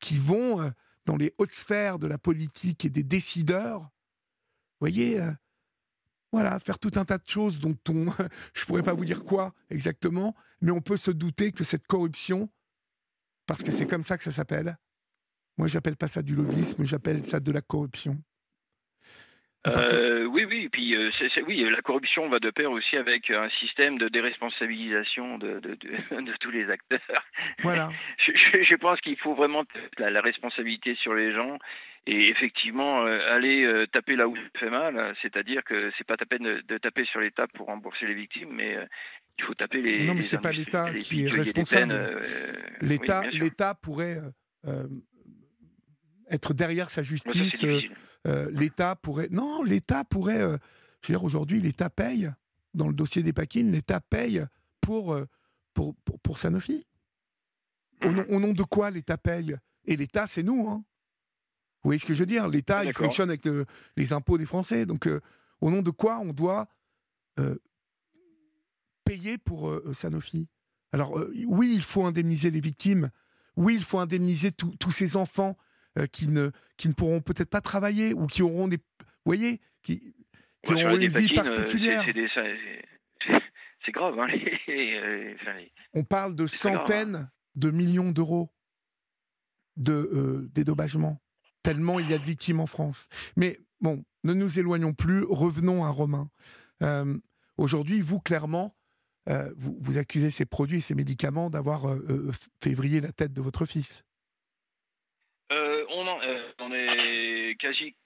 [0.00, 0.68] qui vont euh,
[1.06, 5.30] dans les hautes sphères de la politique et des décideurs, vous voyez, euh,
[6.30, 8.06] voilà, faire tout un tas de choses dont on,
[8.54, 12.50] je pourrais pas vous dire quoi exactement, mais on peut se douter que cette corruption
[13.46, 14.76] parce que c'est comme ça que ça s'appelle.
[15.56, 18.16] Moi, j'appelle pas ça du lobbyisme, j'appelle ça de la corruption.
[19.66, 21.08] Euh, oui, oui, puis euh,
[21.46, 26.32] oui, la corruption va de pair aussi avec un système de déresponsabilisation de, de, de,
[26.40, 27.24] tous les acteurs.
[27.62, 27.88] Voilà.
[28.18, 29.64] je, je, pense qu'il faut vraiment
[29.96, 31.58] la, la, responsabilité sur les gens
[32.06, 36.26] et effectivement euh, aller taper là où ça fait mal, c'est-à-dire que c'est pas la
[36.26, 38.76] peine de, taper sur l'État pour rembourser les victimes, mais
[39.38, 40.06] il faut taper les.
[40.06, 41.92] Non, mais c'est pas l'État qui est responsable.
[41.92, 44.20] Euh, L'État, l'État pourrait
[44.66, 44.86] euh,
[46.30, 47.64] être derrière sa justice.
[48.26, 49.28] Euh, L'État pourrait.
[49.30, 50.38] Non, l'État pourrait.
[50.38, 50.58] je veux
[51.08, 52.30] dire, aujourd'hui, l'État paye
[52.74, 53.72] dans le dossier des Paquines.
[53.72, 54.44] L'État paye
[54.80, 55.18] pour
[55.72, 56.86] pour, pour, Sanofi.
[58.02, 59.56] Au nom, au nom, de quoi l'État paye?
[59.86, 60.68] Et l'État, c'est nous.
[60.68, 60.84] Hein.
[61.84, 62.48] Vous voyez ce que je veux dire?
[62.48, 63.46] L'État, il fonctionne avec
[63.96, 64.86] les impôts des Français.
[64.86, 65.06] Donc,
[65.60, 66.66] au nom de quoi on doit
[69.04, 70.48] payer pour euh, Sanofi?
[70.92, 73.10] Alors euh, oui, il faut indemniser les victimes.
[73.56, 75.56] Oui, il faut indemniser tous ces enfants
[75.98, 78.78] euh, qui, ne, qui ne pourront peut-être pas travailler ou qui auront des...
[78.78, 80.14] Vous voyez qui,
[80.62, 82.02] qui Ouais, sur ont la une vie euh, particulière.
[83.84, 84.18] c'est grave.
[84.18, 84.26] Hein,
[84.66, 86.56] les- euh, enfin, les- On parle de grave, hein.
[86.78, 88.50] centaines de millions d'euros
[89.76, 91.20] de euh, dédommagement,
[91.64, 93.08] tellement il y a de victimes en France.
[93.36, 96.30] Mais bon, ne nous éloignons plus, revenons à Romain.
[96.82, 97.18] Euh,
[97.56, 98.74] Aujourd'hui, vous, clairement,
[99.28, 103.32] euh, vous, accusez ces produits et ces médicaments d'avoir euh, euh, fait vriller la tête
[103.32, 104.04] de votre fils.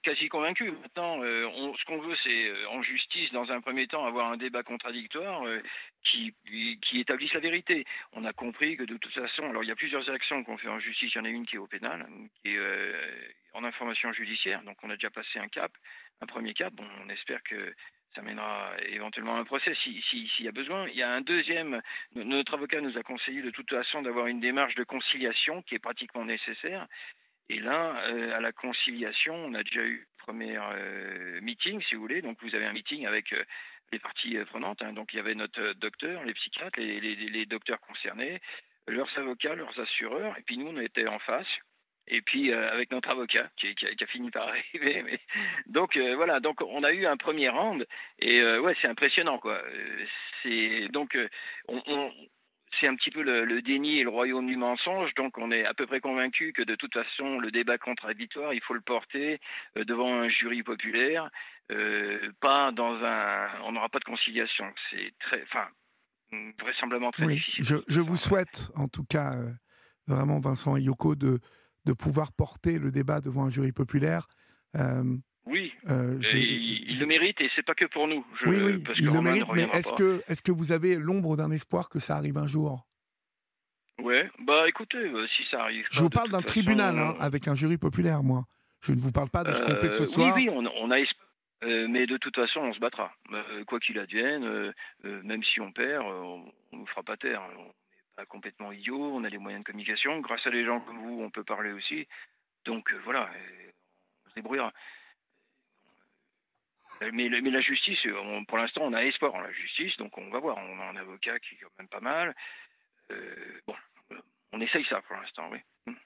[0.02, 0.70] Quasi, convaincu.
[0.70, 1.48] Maintenant, euh,
[1.78, 5.44] ce qu'on veut, c'est euh, en justice, dans un premier temps, avoir un débat contradictoire
[5.46, 5.60] euh,
[6.04, 6.34] qui,
[6.82, 7.84] qui établisse la vérité.
[8.12, 10.68] On a compris que de toute façon, alors il y a plusieurs actions qu'on fait
[10.68, 11.12] en justice.
[11.14, 12.06] Il y en a une qui est au pénal,
[12.42, 12.60] qui est
[13.54, 14.62] en information judiciaire.
[14.62, 15.72] Donc on a déjà passé un cap,
[16.20, 16.72] un premier cap.
[16.74, 17.74] Bon, on espère que
[18.14, 20.88] ça mènera éventuellement à un procès si- si- s'il y a besoin.
[20.88, 21.82] Il y a un deuxième.
[22.14, 25.74] no- Notre avocat nous a conseillé de toute façon d'avoir une démarche de conciliation qui
[25.74, 26.86] est pratiquement nécessaire.
[27.50, 31.94] Et là, euh, à la conciliation, on a déjà eu le premier euh, meeting, si
[31.94, 32.20] vous voulez.
[32.20, 33.42] Donc, vous avez un meeting avec euh,
[33.92, 34.82] les parties prenantes.
[34.82, 34.92] hein.
[34.92, 38.40] Donc, il y avait notre docteur, les psychiatres, les, docteurs concernés,
[38.86, 40.36] leurs avocats, leurs assureurs.
[40.38, 41.48] Et puis, nous, on était en face.
[42.10, 45.18] Et puis, avec notre avocat, qui, a, fini par arriver.
[45.66, 46.40] Donc, voilà.
[46.40, 47.86] Donc, on a eu un premier round.
[48.18, 49.62] Et ouais, c'est impressionnant, quoi.
[50.90, 51.16] Donc,
[51.68, 52.12] on- on,
[52.80, 55.12] c'est un petit peu le, le déni et le royaume du mensonge.
[55.14, 58.60] Donc, on est à peu près convaincu que de toute façon, le débat contradictoire, il
[58.62, 59.40] faut le porter
[59.76, 61.30] euh, devant un jury populaire,
[61.72, 63.48] euh, pas dans un.
[63.64, 64.66] On n'aura pas de conciliation.
[64.90, 65.68] C'est très, enfin,
[66.60, 67.64] vraisemblablement très Oui, difficile.
[67.64, 69.50] je, je vous souhaite, en tout cas, euh,
[70.06, 71.40] vraiment, Vincent et Yoko, de,
[71.84, 74.26] de pouvoir porter le débat devant un jury populaire.
[74.76, 75.16] Euh,
[75.50, 78.22] Oui, euh, euh, il, il le mérite et c'est pas que pour nous.
[78.40, 80.96] Je- oui, oui, parce il que le mérite, mais est-ce que, est que vous avez
[80.96, 82.84] l'ombre d'un espoir que ça arrive un jour?
[83.98, 85.86] Ouais, bah écoutez, euh, si ça arrive.
[85.90, 88.44] Je pas, vous parle d'un façon, tribunal, hein, avec un jury populaire, moi.
[88.82, 90.34] Je ne vous parle pas de ce qu'on fait ce soir.
[90.36, 91.14] Oui, oui, on, on a esp-
[91.64, 93.12] euh, mais de toute façon, on se battra.
[93.32, 94.72] Euh, quoi qu'il advienne, euh,
[95.24, 97.42] même si on perd, on ne nous fera pas taire.
[97.58, 97.72] On n'est
[98.16, 100.20] pas complètement idiots, on a les moyens de communication.
[100.20, 102.06] Grâce à des gens comme vous, on peut parler aussi.
[102.66, 103.28] Donc voilà,
[104.26, 104.72] on se débrouillera.
[107.02, 110.16] Euh, Mais, la justice, euh, on- pour l'instant, on a espoir en la justice, donc
[110.18, 110.56] on va voir.
[110.58, 112.34] On a un avocat qui est quand même pas mal.
[113.10, 113.74] Euh, bon,
[114.52, 115.58] on essaye ça pour l'instant, oui.
[115.86, 115.96] Hum.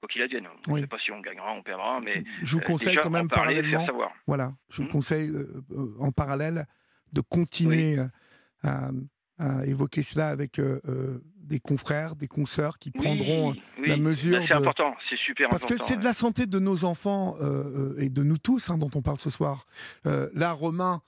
[0.00, 0.80] Quoi qu'il advienne, on ne Oui.
[0.82, 3.54] sait pas si on gagnera, on perdra, mais je vous conseille déjà, quand même parler,
[3.56, 3.78] parallèlement.
[3.78, 4.14] faire savoir.
[4.28, 4.92] Voilà, je vous Hmm.
[4.92, 6.66] conseille euh, en parallèle
[7.12, 7.98] de continuer
[8.62, 8.90] à
[9.64, 13.52] évoquer cela avec euh, euh, des confrères, des consoeurs qui prendront.
[13.78, 15.88] oui, la mesure c'est de- important, c'est super Parce que important.
[15.88, 18.90] c'est de la santé de nos enfants euh, euh, et de nous tous hein, dont
[18.94, 19.64] on parle ce soir.
[20.06, 21.02] Euh, là, Romain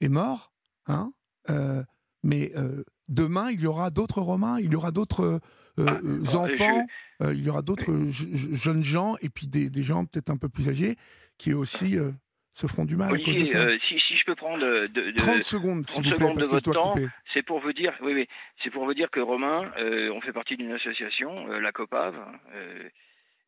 [0.00, 0.52] est mort,
[0.86, 1.12] hein,
[1.50, 1.82] euh,
[2.22, 5.38] mais euh, demain, il y aura d'autres Romains, il y aura d'autres euh,
[5.86, 6.86] Ah, euh, alors, enfants,
[7.22, 10.30] euh, il y aura d'autres je- je- jeunes gens et puis des, des gens peut-être
[10.30, 10.96] un peu plus âgés
[11.36, 12.12] qui aussi euh,
[12.54, 13.58] se feront du mal à cause de Olivier, ça.
[13.58, 16.34] euh, si, si je peux prendre de, de- 30 secondes, s'il 30 vous plaît, secondes
[16.36, 16.94] parce de votre temps.
[17.32, 18.28] c'est pour vous dire, oui, oui,
[18.62, 22.14] c'est pour vous dire que Romain, euh, on fait partie d'une association, euh, la COPAV,
[22.54, 22.88] euh,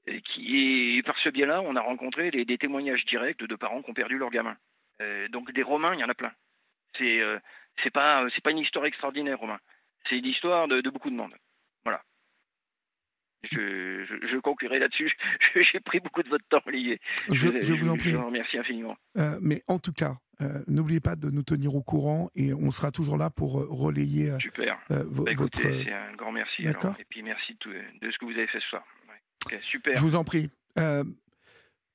[0.08, 3.82] et qui et par ce biais-là, on a rencontré des, des témoignages directs de parents
[3.82, 4.56] qui ont perdu leur gamin.
[5.00, 6.32] Euh, donc des Romains, il y en a plein.
[6.98, 7.38] C'est euh,
[7.82, 9.58] c'est pas c'est pas une histoire extraordinaire, Romain.
[10.08, 11.34] C'est une histoire de, de beaucoup de monde.
[13.52, 15.10] Je, je, je conclurai là-dessus.
[15.72, 17.00] J'ai pris beaucoup de votre temps, Olivier.
[17.32, 18.12] Je, je vous en Je prie.
[18.12, 18.96] vous remercie infiniment.
[19.18, 22.70] Euh, mais en tout cas, euh, n'oubliez pas de nous tenir au courant et on
[22.70, 24.78] sera toujours là pour euh, relayer euh, Super.
[24.90, 25.32] Bah, votre.
[25.32, 26.62] écoutez, c'est un grand merci.
[26.64, 26.94] D'accord.
[26.98, 28.84] Et puis merci de, tout- de ce que vous avez fait ce soir.
[29.50, 29.60] Ouais.
[29.70, 29.96] Super.
[29.96, 30.50] Je vous en prie.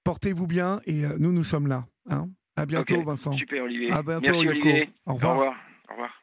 [0.03, 1.85] Portez-vous bien et nous, nous sommes là.
[2.09, 2.27] Hein
[2.57, 3.31] à bientôt, Vincent.
[3.33, 3.91] Super, Olivier.
[3.91, 4.49] À bientôt, merci, Yoko.
[4.67, 4.89] Olivier.
[5.05, 5.35] Au revoir.
[5.35, 5.55] Au revoir.
[5.89, 6.17] Au revoir.